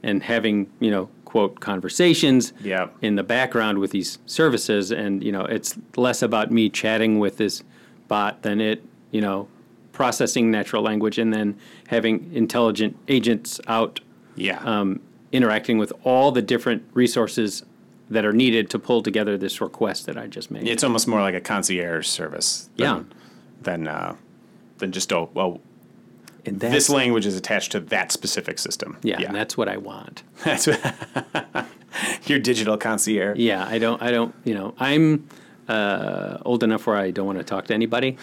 and 0.03 0.23
having, 0.23 0.71
you 0.81 0.91
know, 0.91 1.09
quote 1.35 1.59
conversations 1.59 2.53
Yeah. 2.63 2.91
in 3.03 3.17
the 3.17 3.25
background 3.25 3.81
with 3.81 3.91
these 3.91 4.19
services 4.25 4.93
and 4.93 5.21
you 5.21 5.33
know 5.33 5.45
it's 5.45 5.77
less 5.97 6.23
about 6.23 6.53
me 6.53 6.69
chatting 6.71 7.19
with 7.19 7.39
this 7.39 7.65
bot 8.07 8.43
than 8.43 8.61
it 8.61 8.85
you 9.11 9.21
know 9.21 9.49
processing 9.91 10.53
natural 10.53 10.81
language 10.85 11.19
and 11.19 11.35
then 11.35 11.57
having 11.89 12.31
intelligent 12.33 12.97
agents 13.09 13.61
out 13.67 13.99
Yeah. 14.37 14.61
um, 14.65 15.01
interacting 15.33 15.77
with 15.77 15.93
all 16.05 16.31
the 16.31 16.41
different 16.41 16.85
resources 16.95 17.65
that 18.09 18.25
are 18.25 18.33
needed 18.33 18.71
to 18.71 18.79
pull 18.79 19.03
together 19.03 19.37
this 19.37 19.61
request 19.61 20.07
that 20.07 20.17
I 20.17 20.29
just 20.29 20.53
made. 20.53 20.69
It's 20.69 20.85
almost 20.85 21.09
more 21.09 21.21
like 21.21 21.35
a 21.35 21.41
concierge 21.41 22.07
service. 22.07 22.69
Than, 22.77 22.85
Yeah. 22.87 23.03
Than 23.63 23.89
uh, 23.89 24.15
than 24.79 24.93
just 24.93 25.13
oh 25.13 25.31
well, 25.35 25.51
and 25.55 25.61
this 26.45 26.89
language 26.91 27.27
is 27.27 27.37
attached 27.37 27.73
to 27.73 27.81
that 27.81 28.13
specific 28.13 28.59
system. 28.59 28.97
yeah, 29.03 29.21
and 29.23 29.35
that's 29.35 29.57
what 29.57 29.69
I 29.69 29.77
want. 29.77 30.23
that's 30.45 30.67
your 32.27 32.39
digital 32.39 32.77
concierge. 32.77 33.39
Yeah, 33.39 33.65
I 33.67 33.79
don't, 33.79 34.01
I 34.03 34.11
don't, 34.11 34.35
you 34.45 34.55
know, 34.55 34.75
I'm 34.79 35.29
uh, 35.69 36.39
old 36.45 36.63
enough 36.63 36.87
where 36.87 36.97
I 36.97 37.11
don't 37.11 37.27
want 37.27 37.39
to 37.39 37.45
talk 37.45 37.67
to 37.67 37.75
anybody 37.75 38.17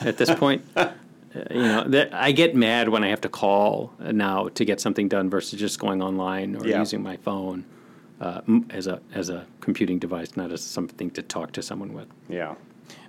at 0.00 0.16
this 0.16 0.30
point. 0.34 0.64
Uh, 1.32 1.42
you 1.52 1.62
know, 1.62 1.84
that 1.86 2.12
I 2.12 2.32
get 2.32 2.56
mad 2.56 2.88
when 2.88 3.04
I 3.04 3.08
have 3.10 3.20
to 3.20 3.28
call 3.28 3.92
now 4.00 4.48
to 4.48 4.64
get 4.64 4.80
something 4.80 5.06
done 5.06 5.30
versus 5.30 5.60
just 5.60 5.78
going 5.78 6.02
online 6.02 6.56
or 6.56 6.66
Yeah. 6.66 6.80
using 6.80 7.04
my 7.04 7.18
phone 7.18 7.64
uh, 8.20 8.40
as 8.70 8.88
a 8.88 9.00
as 9.14 9.28
a 9.28 9.46
computing 9.60 10.00
device, 10.00 10.36
not 10.36 10.50
as 10.50 10.60
something 10.60 11.08
to 11.12 11.22
talk 11.22 11.52
to 11.52 11.62
someone 11.62 11.92
with. 11.92 12.08
Yeah. 12.28 12.56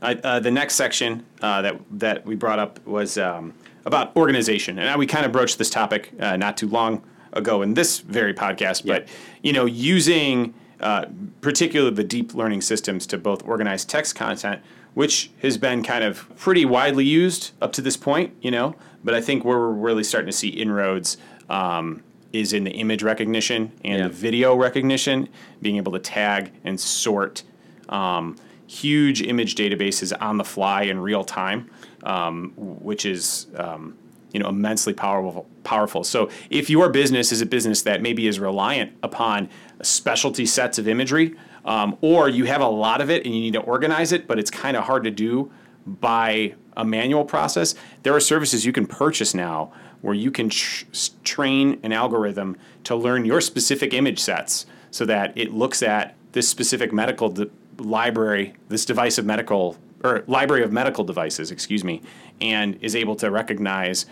I, 0.04 0.13
uh, 0.23 0.39
the 0.39 0.51
next 0.51 0.75
section 0.75 1.25
uh, 1.41 1.63
that 1.63 1.77
that 1.93 2.23
we 2.27 2.36
brought 2.36 2.60
up 2.60 2.86
was 2.86 3.17
um, 3.17 3.56
about 3.86 4.15
organization, 4.15 4.78
and 4.80 5.00
we 5.00 5.08
kind 5.08 5.26
of 5.26 5.32
broached 5.32 5.58
this 5.58 5.70
topic 5.70 6.12
uh, 6.20 6.38
not 6.38 6.58
too 6.58 6.67
long 6.67 7.04
ago 7.34 7.62
in 7.62 7.74
this 7.74 8.00
very 8.00 8.34
podcast. 8.34 8.86
But 8.86 9.08
you 9.41 9.54
know, 9.54 9.65
using 9.65 10.54
uh, 10.80 11.06
particularly 11.41 11.96
the 11.96 12.04
deep 12.04 12.34
learning 12.34 12.62
systems 12.62 13.06
to 13.08 13.17
both 13.17 13.48
organize 13.48 13.86
text 13.86 14.15
content, 14.15 14.62
which 14.94 15.32
has 15.41 15.58
been 15.58 15.84
kind 15.84 16.04
of 16.04 16.28
pretty 16.38 16.65
widely 16.65 17.06
used 17.06 17.52
up 17.62 17.72
to 17.74 17.82
this 17.82 17.98
point. 17.98 18.34
You 18.41 18.52
know, 18.52 18.76
but 19.04 19.13
I 19.13 19.22
think 19.22 19.44
where 19.46 19.58
we're 19.60 19.70
really 19.72 20.04
starting 20.04 20.28
to 20.30 20.38
see 20.38 20.50
inroads. 20.50 21.17
Um, 21.50 22.04
is 22.34 22.54
in 22.54 22.63
the 22.63 22.72
image 22.72 23.04
recognition 23.04 23.74
and 23.84 24.00
Yeah. 24.00 24.08
the 24.08 24.13
video 24.13 24.56
recognition, 24.56 25.28
being 25.62 25.76
able 25.76 25.91
to 25.91 26.00
tag 26.00 26.50
and 26.63 26.80
sort 26.80 27.44
um, 27.89 28.38
huge 28.67 29.22
image 29.22 29.56
databases 29.56 30.13
on 30.22 30.38
the 30.38 30.46
fly 30.46 30.84
in 30.84 30.98
real 31.02 31.26
time, 31.26 31.70
um, 32.03 32.53
which 32.55 33.05
is 33.05 33.47
um, 33.55 33.97
you 34.31 34.39
know 34.39 34.49
immensely 34.49 34.93
powerful. 34.93 35.47
Powerful. 35.63 36.03
So 36.03 36.29
if 36.49 36.69
your 36.69 36.89
business 36.89 37.31
is 37.31 37.41
a 37.41 37.45
business 37.45 37.83
that 37.83 38.01
maybe 38.01 38.27
is 38.27 38.39
reliant 38.39 38.93
upon 39.03 39.49
specialty 39.81 40.45
sets 40.45 40.77
of 40.77 40.87
imagery, 40.87 41.35
um, 41.65 41.97
or 42.01 42.29
you 42.29 42.45
have 42.45 42.61
a 42.61 42.67
lot 42.67 43.01
of 43.01 43.09
it 43.09 43.25
and 43.25 43.35
you 43.35 43.41
need 43.41 43.53
to 43.53 43.61
organize 43.61 44.11
it, 44.11 44.27
but 44.27 44.39
it's 44.39 44.51
kind 44.51 44.75
of 44.75 44.85
hard 44.85 45.03
to 45.03 45.11
do 45.11 45.51
by 45.85 46.55
a 46.77 46.85
manual 46.85 47.25
process, 47.25 47.75
there 48.03 48.15
are 48.15 48.19
services 48.19 48.65
you 48.65 48.71
can 48.71 48.85
purchase 48.85 49.33
now 49.33 49.71
where 50.01 50.13
you 50.13 50.31
can 50.31 50.49
tr- 50.49 50.85
train 51.23 51.79
an 51.83 51.91
algorithm 51.91 52.57
to 52.83 52.95
learn 52.95 53.25
your 53.25 53.41
specific 53.41 53.93
image 53.93 54.19
sets 54.19 54.65
so 54.89 55.05
that 55.05 55.31
it 55.35 55.53
looks 55.53 55.83
at 55.83 56.15
this 56.31 56.47
specific 56.47 56.91
medical 56.91 57.29
de- 57.29 57.49
library, 57.77 58.53
this 58.69 58.85
device 58.85 59.17
of 59.17 59.25
medical 59.25 59.77
or 60.03 60.23
library 60.27 60.63
of 60.63 60.71
medical 60.71 61.03
devices, 61.03 61.51
excuse 61.51 61.83
me, 61.83 62.01
and 62.39 62.77
is 62.81 62.95
able 62.95 63.15
to 63.17 63.29
recognize 63.29 64.05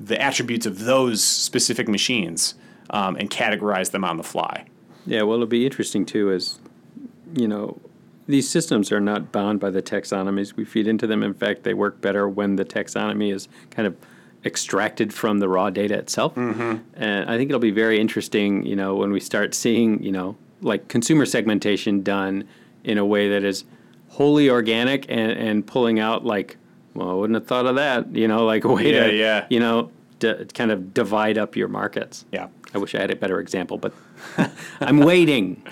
the 0.00 0.20
attributes 0.20 0.66
of 0.66 0.80
those 0.80 1.22
specific 1.22 1.88
machines 1.88 2.54
um, 2.90 3.16
and 3.16 3.30
categorize 3.30 3.90
them 3.90 4.04
on 4.04 4.16
the 4.16 4.22
fly. 4.22 4.66
Yeah, 5.06 5.22
well, 5.22 5.34
it'll 5.34 5.46
be 5.46 5.64
interesting 5.64 6.06
too, 6.06 6.30
is 6.30 6.58
you 7.34 7.48
know, 7.48 7.80
these 8.26 8.48
systems 8.48 8.90
are 8.90 9.00
not 9.00 9.32
bound 9.32 9.60
by 9.60 9.70
the 9.70 9.82
taxonomies 9.82 10.54
we 10.56 10.64
feed 10.64 10.86
into 10.86 11.06
them. 11.06 11.22
In 11.22 11.34
fact, 11.34 11.62
they 11.62 11.74
work 11.74 12.00
better 12.00 12.28
when 12.28 12.56
the 12.56 12.64
taxonomy 12.64 13.32
is 13.32 13.48
kind 13.70 13.86
of 13.86 13.96
extracted 14.44 15.12
from 15.12 15.38
the 15.38 15.48
raw 15.48 15.70
data 15.70 15.94
itself. 15.94 16.36
And 16.94 17.30
I 17.30 17.36
think 17.36 17.50
it'll 17.50 17.60
be 17.60 17.70
very 17.70 18.00
interesting, 18.00 18.64
you 18.64 18.76
know, 18.76 18.94
when 18.94 19.10
we 19.12 19.20
start 19.20 19.54
seeing, 19.54 20.02
you 20.02 20.12
know, 20.12 20.36
like 20.62 20.88
consumer 20.88 21.26
segmentation 21.26 22.02
done 22.02 22.44
in 22.82 22.98
a 22.98 23.04
way 23.04 23.28
that 23.28 23.44
is 23.44 23.64
wholly 24.14 24.48
organic 24.48 25.06
and, 25.08 25.32
and 25.32 25.66
pulling 25.66 25.98
out 25.98 26.24
like, 26.24 26.56
well, 26.94 27.10
I 27.10 27.14
wouldn't 27.14 27.34
have 27.34 27.46
thought 27.46 27.66
of 27.66 27.74
that, 27.76 28.14
you 28.14 28.28
know, 28.28 28.44
like 28.46 28.64
a 28.64 28.68
way 28.72 28.92
Yeah, 28.94 29.06
to, 29.08 29.16
yeah. 29.16 29.46
you 29.50 29.58
know, 29.60 29.90
to 30.20 30.46
kind 30.54 30.70
of 30.70 30.94
divide 30.94 31.36
up 31.36 31.56
your 31.56 31.68
markets. 31.68 32.24
Yeah. 32.32 32.48
I 32.72 32.78
wish 32.78 32.94
I 32.94 33.00
had 33.00 33.10
a 33.10 33.16
better 33.16 33.40
example, 33.40 33.76
but 33.78 33.92
I'm 34.80 34.98
waiting. 34.98 35.62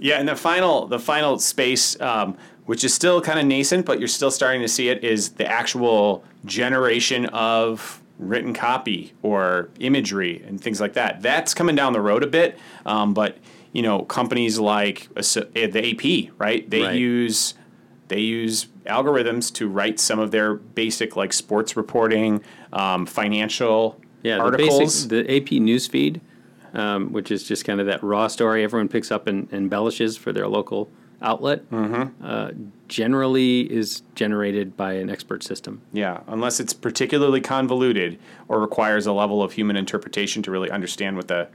Yeah, 0.00 0.18
and 0.20 0.28
the 0.28 0.36
final 0.36 0.86
the 0.86 0.98
final 0.98 1.38
space, 1.38 2.00
um, 2.00 2.36
which 2.66 2.84
is 2.84 2.92
still 2.94 3.20
kind 3.20 3.38
of 3.38 3.46
nascent, 3.46 3.84
but 3.86 3.98
you're 3.98 4.08
still 4.08 4.30
starting 4.30 4.60
to 4.62 4.68
see 4.68 4.88
it, 4.90 5.02
is 5.04 5.30
the 5.30 5.46
actual 5.46 6.22
generation 6.44 7.26
of 7.26 8.00
written 8.18 8.52
copy 8.54 9.12
or 9.22 9.68
imagery 9.80 10.42
and 10.46 10.60
things 10.60 10.80
like 10.80 10.92
that. 10.94 11.20
That's 11.22 11.54
coming 11.54 11.76
down 11.76 11.92
the 11.92 12.00
road 12.00 12.22
a 12.22 12.26
bit, 12.26 12.58
um, 12.86 13.14
but 13.14 13.36
you 13.72 13.82
know, 13.82 14.02
companies 14.02 14.58
like 14.58 15.08
uh, 15.16 15.20
uh, 15.20 15.42
the 15.52 15.90
AP, 16.28 16.32
right? 16.38 16.68
They 16.68 16.82
Right. 16.82 16.94
use 16.96 17.54
they 18.08 18.20
use 18.20 18.66
algorithms 18.86 19.52
to 19.54 19.68
write 19.68 20.00
some 20.00 20.18
of 20.18 20.30
their 20.30 20.54
basic 20.54 21.14
like 21.16 21.32
sports 21.32 21.76
reporting, 21.76 22.42
um, 22.72 23.06
financial 23.06 24.00
Yeah, 24.22 24.38
articles. 24.38 25.08
the 25.08 25.22
basic 25.22 25.28
the 25.28 25.36
AP 25.58 25.62
newsfeed, 25.62 26.20
um, 26.74 27.12
which 27.12 27.30
is 27.30 27.44
just 27.44 27.64
kind 27.64 27.80
of 27.80 27.86
that 27.86 28.02
raw 28.02 28.26
story 28.28 28.64
everyone 28.64 28.88
picks 28.88 29.10
up 29.10 29.26
and 29.26 29.48
embellishes 29.52 30.16
for 30.16 30.32
their 30.32 30.48
local 30.48 30.88
outlet, 31.20 31.68
Mm-hmm. 31.70 32.24
uh, 32.24 32.50
generally 32.88 33.70
is 33.70 34.02
generated 34.14 34.76
by 34.76 34.94
an 34.94 35.10
expert 35.10 35.42
system. 35.42 35.82
Yeah, 35.92 36.20
unless 36.26 36.58
it's 36.60 36.72
particularly 36.72 37.40
convoluted 37.40 38.18
or 38.48 38.60
requires 38.60 39.06
a 39.06 39.12
level 39.12 39.42
of 39.42 39.52
human 39.52 39.76
interpretation 39.76 40.42
to 40.44 40.50
really 40.50 40.70
understand 40.70 41.16
what 41.16 41.28
the 41.28 41.48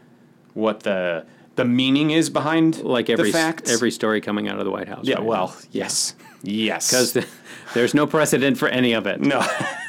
what 0.54 0.82
the 0.82 1.26
the 1.56 1.66
meaning 1.66 2.12
is 2.12 2.30
behind 2.30 2.84
Like 2.84 3.10
every 3.10 3.32
the 3.32 3.38
facts. 3.38 3.72
every 3.72 3.90
story 3.92 4.22
coming 4.22 4.48
out 4.48 4.60
of 4.60 4.66
the 4.66 4.72
White 4.72 4.88
House. 4.88 5.06
yeah, 5.08 5.16
right 5.16 5.24
well, 5.26 5.56
yes, 5.72 6.16
yes, 6.44 6.90
because 6.90 7.26
there's 7.74 7.94
no 7.94 8.06
precedent 8.06 8.58
for 8.58 8.68
any 8.68 8.94
of 8.94 9.08
it. 9.08 9.20
no, 9.20 9.46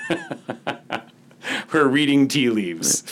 we're 1.73 1.87
reading 1.87 2.27
tea 2.29 2.49
leaves. 2.49 3.05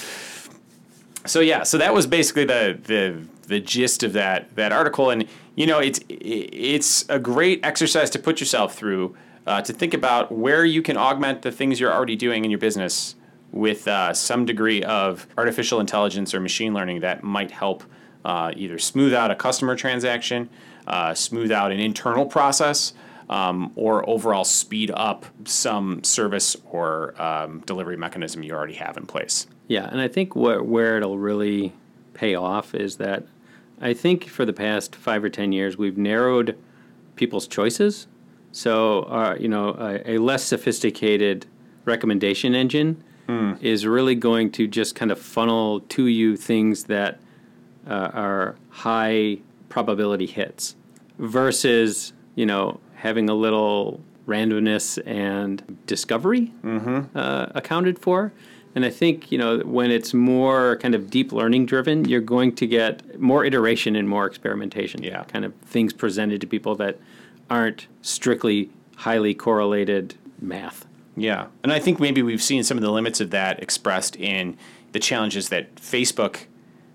So 1.27 1.41
yeah, 1.41 1.63
so 1.63 1.79
that 1.79 1.93
was 1.93 2.07
basically 2.07 2.45
the 2.45 2.79
the 2.83 3.23
the 3.49 3.61
gist 3.61 4.03
of 4.03 4.15
that 4.15 4.57
that 4.57 4.73
article, 4.73 5.11
and 5.11 5.27
you 5.55 5.67
know 5.67 5.79
it's 5.79 6.01
it's 6.09 7.05
a 7.09 7.19
great 7.19 7.65
exercise 7.65 8.09
to 8.11 8.19
put 8.19 8.41
yourself 8.41 8.75
through 8.75 9.15
uh, 9.47 9.61
to 9.63 9.73
think 9.73 9.95
about 9.95 10.33
where 10.33 10.65
you 10.65 10.83
can 10.83 10.97
augment 10.97 11.43
the 11.43 11.53
things 11.53 11.81
you're 11.81 11.93
already 11.93 12.17
doing 12.17 12.45
in 12.45 12.51
your 12.51 12.59
business 12.59 13.15
with 13.51 13.87
uh, 13.87 14.15
some 14.15 14.47
degree 14.47 14.83
of 14.83 15.27
artificial 15.37 15.79
intelligence 15.79 16.35
or 16.35 16.41
machine 16.41 16.73
learning 16.73 17.01
that 17.01 17.23
might 17.23 17.51
help 17.51 17.85
uh, 18.25 18.53
either 18.57 18.79
smooth 18.79 19.13
out 19.13 19.31
a 19.31 19.35
customer 19.35 19.77
transaction, 19.77 20.49
uh, 20.87 21.13
smooth 21.13 21.53
out 21.53 21.71
an 21.71 21.81
internal 21.81 22.25
process, 22.25 22.95
um, 23.29 23.73
or 23.77 24.09
overall 24.09 24.45
speed 24.45 24.91
up 24.95 25.27
some 25.45 26.03
service 26.05 26.57
or 26.71 27.21
um, 27.21 27.61
delivery 27.67 27.97
mechanism 27.97 28.43
you 28.43 28.53
already 28.53 28.75
have 28.75 28.97
in 28.97 29.07
place. 29.07 29.47
Yeah, 29.69 29.89
and 29.91 30.01
I 30.01 30.09
think 30.09 30.37
where 30.37 30.63
where 30.63 30.97
it'll 30.97 31.19
really 31.19 31.73
pay 32.15 32.35
off 32.35 32.75
is 32.75 32.97
that 32.97 33.25
I 33.81 33.95
think 33.95 34.29
for 34.29 34.45
the 34.45 34.53
past 34.53 34.95
five 34.95 35.25
or 35.25 35.29
ten 35.31 35.53
years 35.53 35.77
we've 35.77 35.99
narrowed 35.99 36.59
people's 37.17 37.47
choices. 37.47 38.07
So, 38.53 39.05
uh, 39.05 39.37
you 39.41 39.49
know, 39.49 39.71
a, 39.71 40.17
a 40.17 40.19
less 40.19 40.45
sophisticated 40.45 41.47
recommendation 41.85 42.55
engine 42.55 43.03
is 43.63 43.87
really 43.87 44.15
going 44.15 44.51
to 44.51 44.67
just 44.67 44.95
kind 44.95 45.11
of 45.11 45.19
funnel 45.19 45.81
to 45.81 46.07
you 46.07 46.37
things 46.37 46.85
that 46.85 47.19
uh, 47.89 48.11
are 48.13 48.57
high 48.69 49.39
probability 49.69 50.27
hits 50.27 50.77
versus, 51.19 52.13
you 52.35 52.45
know, 52.45 52.79
having 53.03 53.29
a 53.29 53.35
little 53.35 54.01
randomness 54.27 54.99
and 55.07 55.77
discovery 55.87 56.53
uh, 56.65 57.47
accounted 57.55 57.99
for. 57.99 58.33
And 58.75 58.85
I 58.85 58.91
think, 58.91 59.31
you 59.31 59.38
know, 59.38 59.59
when 59.59 59.91
it's 59.91 60.15
more 60.15 60.77
kind 60.79 60.95
of 60.95 61.11
deep 61.11 61.33
learning 61.33 61.67
driven, 61.67 62.07
you're 62.07 62.21
going 62.21 62.55
to 62.55 62.67
get 62.67 63.21
more 63.21 63.45
iteration 63.45 63.97
and 63.97 64.09
more 64.09 64.25
experimentation. 64.27 65.03
Yeah. 65.03 65.25
Kind 65.25 65.45
of 65.45 65.53
things 65.57 65.93
presented 65.93 66.41
to 66.41 66.47
people 66.47 66.75
that 66.77 66.99
aren't 67.51 67.87
strictly 68.01 68.71
highly 68.97 69.35
correlated 69.35 70.15
math. 70.41 70.87
Yeah, 71.17 71.49
and 71.62 71.73
I 71.73 71.79
think 71.79 72.01
maybe 72.01 72.23
we've 72.23 72.43
seen 72.43 72.62
some 72.62 72.79
of 72.79 72.83
the 72.83 72.91
limits 72.91 73.21
of 73.21 73.31
that 73.31 73.62
expressed 73.62 74.17
in 74.17 74.57
the 74.93 74.99
challenges 74.99 75.51
that 75.51 75.75
Facebook 75.75 76.47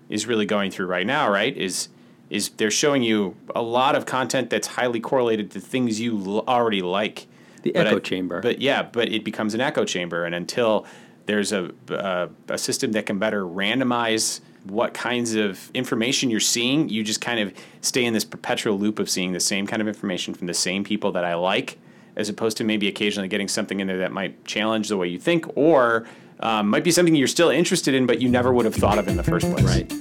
is 0.10 0.26
really 0.26 0.46
going 0.46 0.72
through 0.72 0.88
right 0.88 1.06
now. 1.06 1.30
Right? 1.30 1.56
Is 1.56 1.90
is 2.30 2.50
they're 2.58 2.72
showing 2.72 3.04
you 3.04 3.36
a 3.56 3.62
lot 3.62 3.96
of 3.96 4.06
content 4.06 4.50
that's 4.50 4.68
highly 4.68 5.00
correlated 5.00 5.52
to 5.52 5.60
things 5.60 6.00
you 6.00 6.18
l- 6.18 6.44
already 6.48 6.82
like. 6.82 7.28
The 7.64 7.72
But 7.72 7.88
echo 7.88 7.96
I- 7.98 8.00
chamber. 8.00 8.42
But 8.42 8.60
yeah, 8.62 8.84
but 8.84 9.10
it 9.12 9.24
becomes 9.24 9.54
an 9.54 9.62
echo 9.62 9.84
chamber, 9.86 10.26
and 10.26 10.34
until 10.36 10.86
there's 11.26 11.52
a, 11.52 11.72
a 11.90 12.30
a 12.50 12.58
system 12.58 12.92
that 12.94 13.06
can 13.06 13.20
better 13.20 13.44
randomize 13.44 14.40
what 14.66 14.94
kinds 14.94 15.34
of 15.36 15.72
information 15.74 16.30
you're 16.30 16.40
seeing, 16.40 16.90
you 16.90 17.04
just 17.04 17.22
kind 17.22 17.40
of 17.40 17.54
stay 17.82 18.04
in 18.06 18.14
this 18.14 18.26
perpetual 18.26 18.78
loop 18.78 19.00
of 19.00 19.10
seeing 19.10 19.32
the 19.32 19.40
same 19.40 19.66
kind 19.66 19.82
of 19.82 19.88
information 19.88 20.34
from 20.34 20.48
the 20.48 20.54
same 20.54 20.84
people 20.84 21.12
that 21.14 21.24
I 21.24 21.36
like, 21.36 21.78
as 22.18 22.28
opposed 22.30 22.58
to 22.58 22.64
maybe 22.66 22.88
occasionally 22.90 23.28
getting 23.30 23.48
something 23.48 23.80
in 23.80 23.88
there 23.88 24.00
that 24.00 24.12
might 24.12 24.44
challenge 24.46 24.90
the 24.90 24.98
way 24.98 25.08
you 25.08 25.20
think, 25.20 25.46
or 25.58 26.06
um, 26.42 26.68
might 26.70 26.84
be 26.84 26.92
something 26.92 27.16
you're 27.16 27.28
still 27.28 27.50
interested 27.50 27.94
in, 27.94 28.06
but 28.06 28.22
you 28.22 28.28
never 28.30 28.52
would 28.54 28.66
have 28.66 28.76
thought 28.76 28.98
of 29.00 29.08
in 29.08 29.16
the 29.18 29.24
first 29.24 29.50
place. 29.52 29.64
Right. 29.66 29.92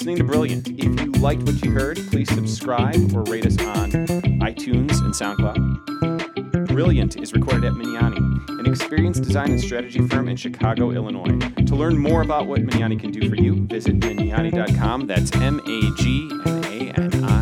Listening 0.00 0.16
to 0.16 0.24
Brilliant. 0.24 0.68
If 0.68 0.82
you 0.82 1.12
liked 1.20 1.42
what 1.42 1.62
you 1.62 1.72
heard, 1.72 1.98
please 2.08 2.30
subscribe 2.30 3.14
or 3.14 3.22
rate 3.24 3.44
us 3.44 3.58
on 3.58 3.90
iTunes 4.40 4.98
and 5.02 5.12
SoundCloud. 5.12 6.68
Brilliant 6.68 7.18
is 7.18 7.34
recorded 7.34 7.66
at 7.66 7.74
Magnani, 7.74 8.48
an 8.48 8.64
experienced 8.64 9.24
design 9.24 9.50
and 9.50 9.60
strategy 9.60 10.00
firm 10.08 10.30
in 10.30 10.36
Chicago, 10.36 10.90
Illinois. 10.92 11.38
To 11.66 11.76
learn 11.76 11.98
more 11.98 12.22
about 12.22 12.46
what 12.46 12.62
Magnani 12.62 12.98
can 12.98 13.10
do 13.10 13.28
for 13.28 13.36
you, 13.36 13.66
visit 13.66 14.00
Magnani.com. 14.00 15.06
That's 15.06 15.36
M 15.36 15.60
A 15.66 15.94
G 15.96 16.30
N 16.46 16.64
A 16.64 16.98
N. 16.98 17.39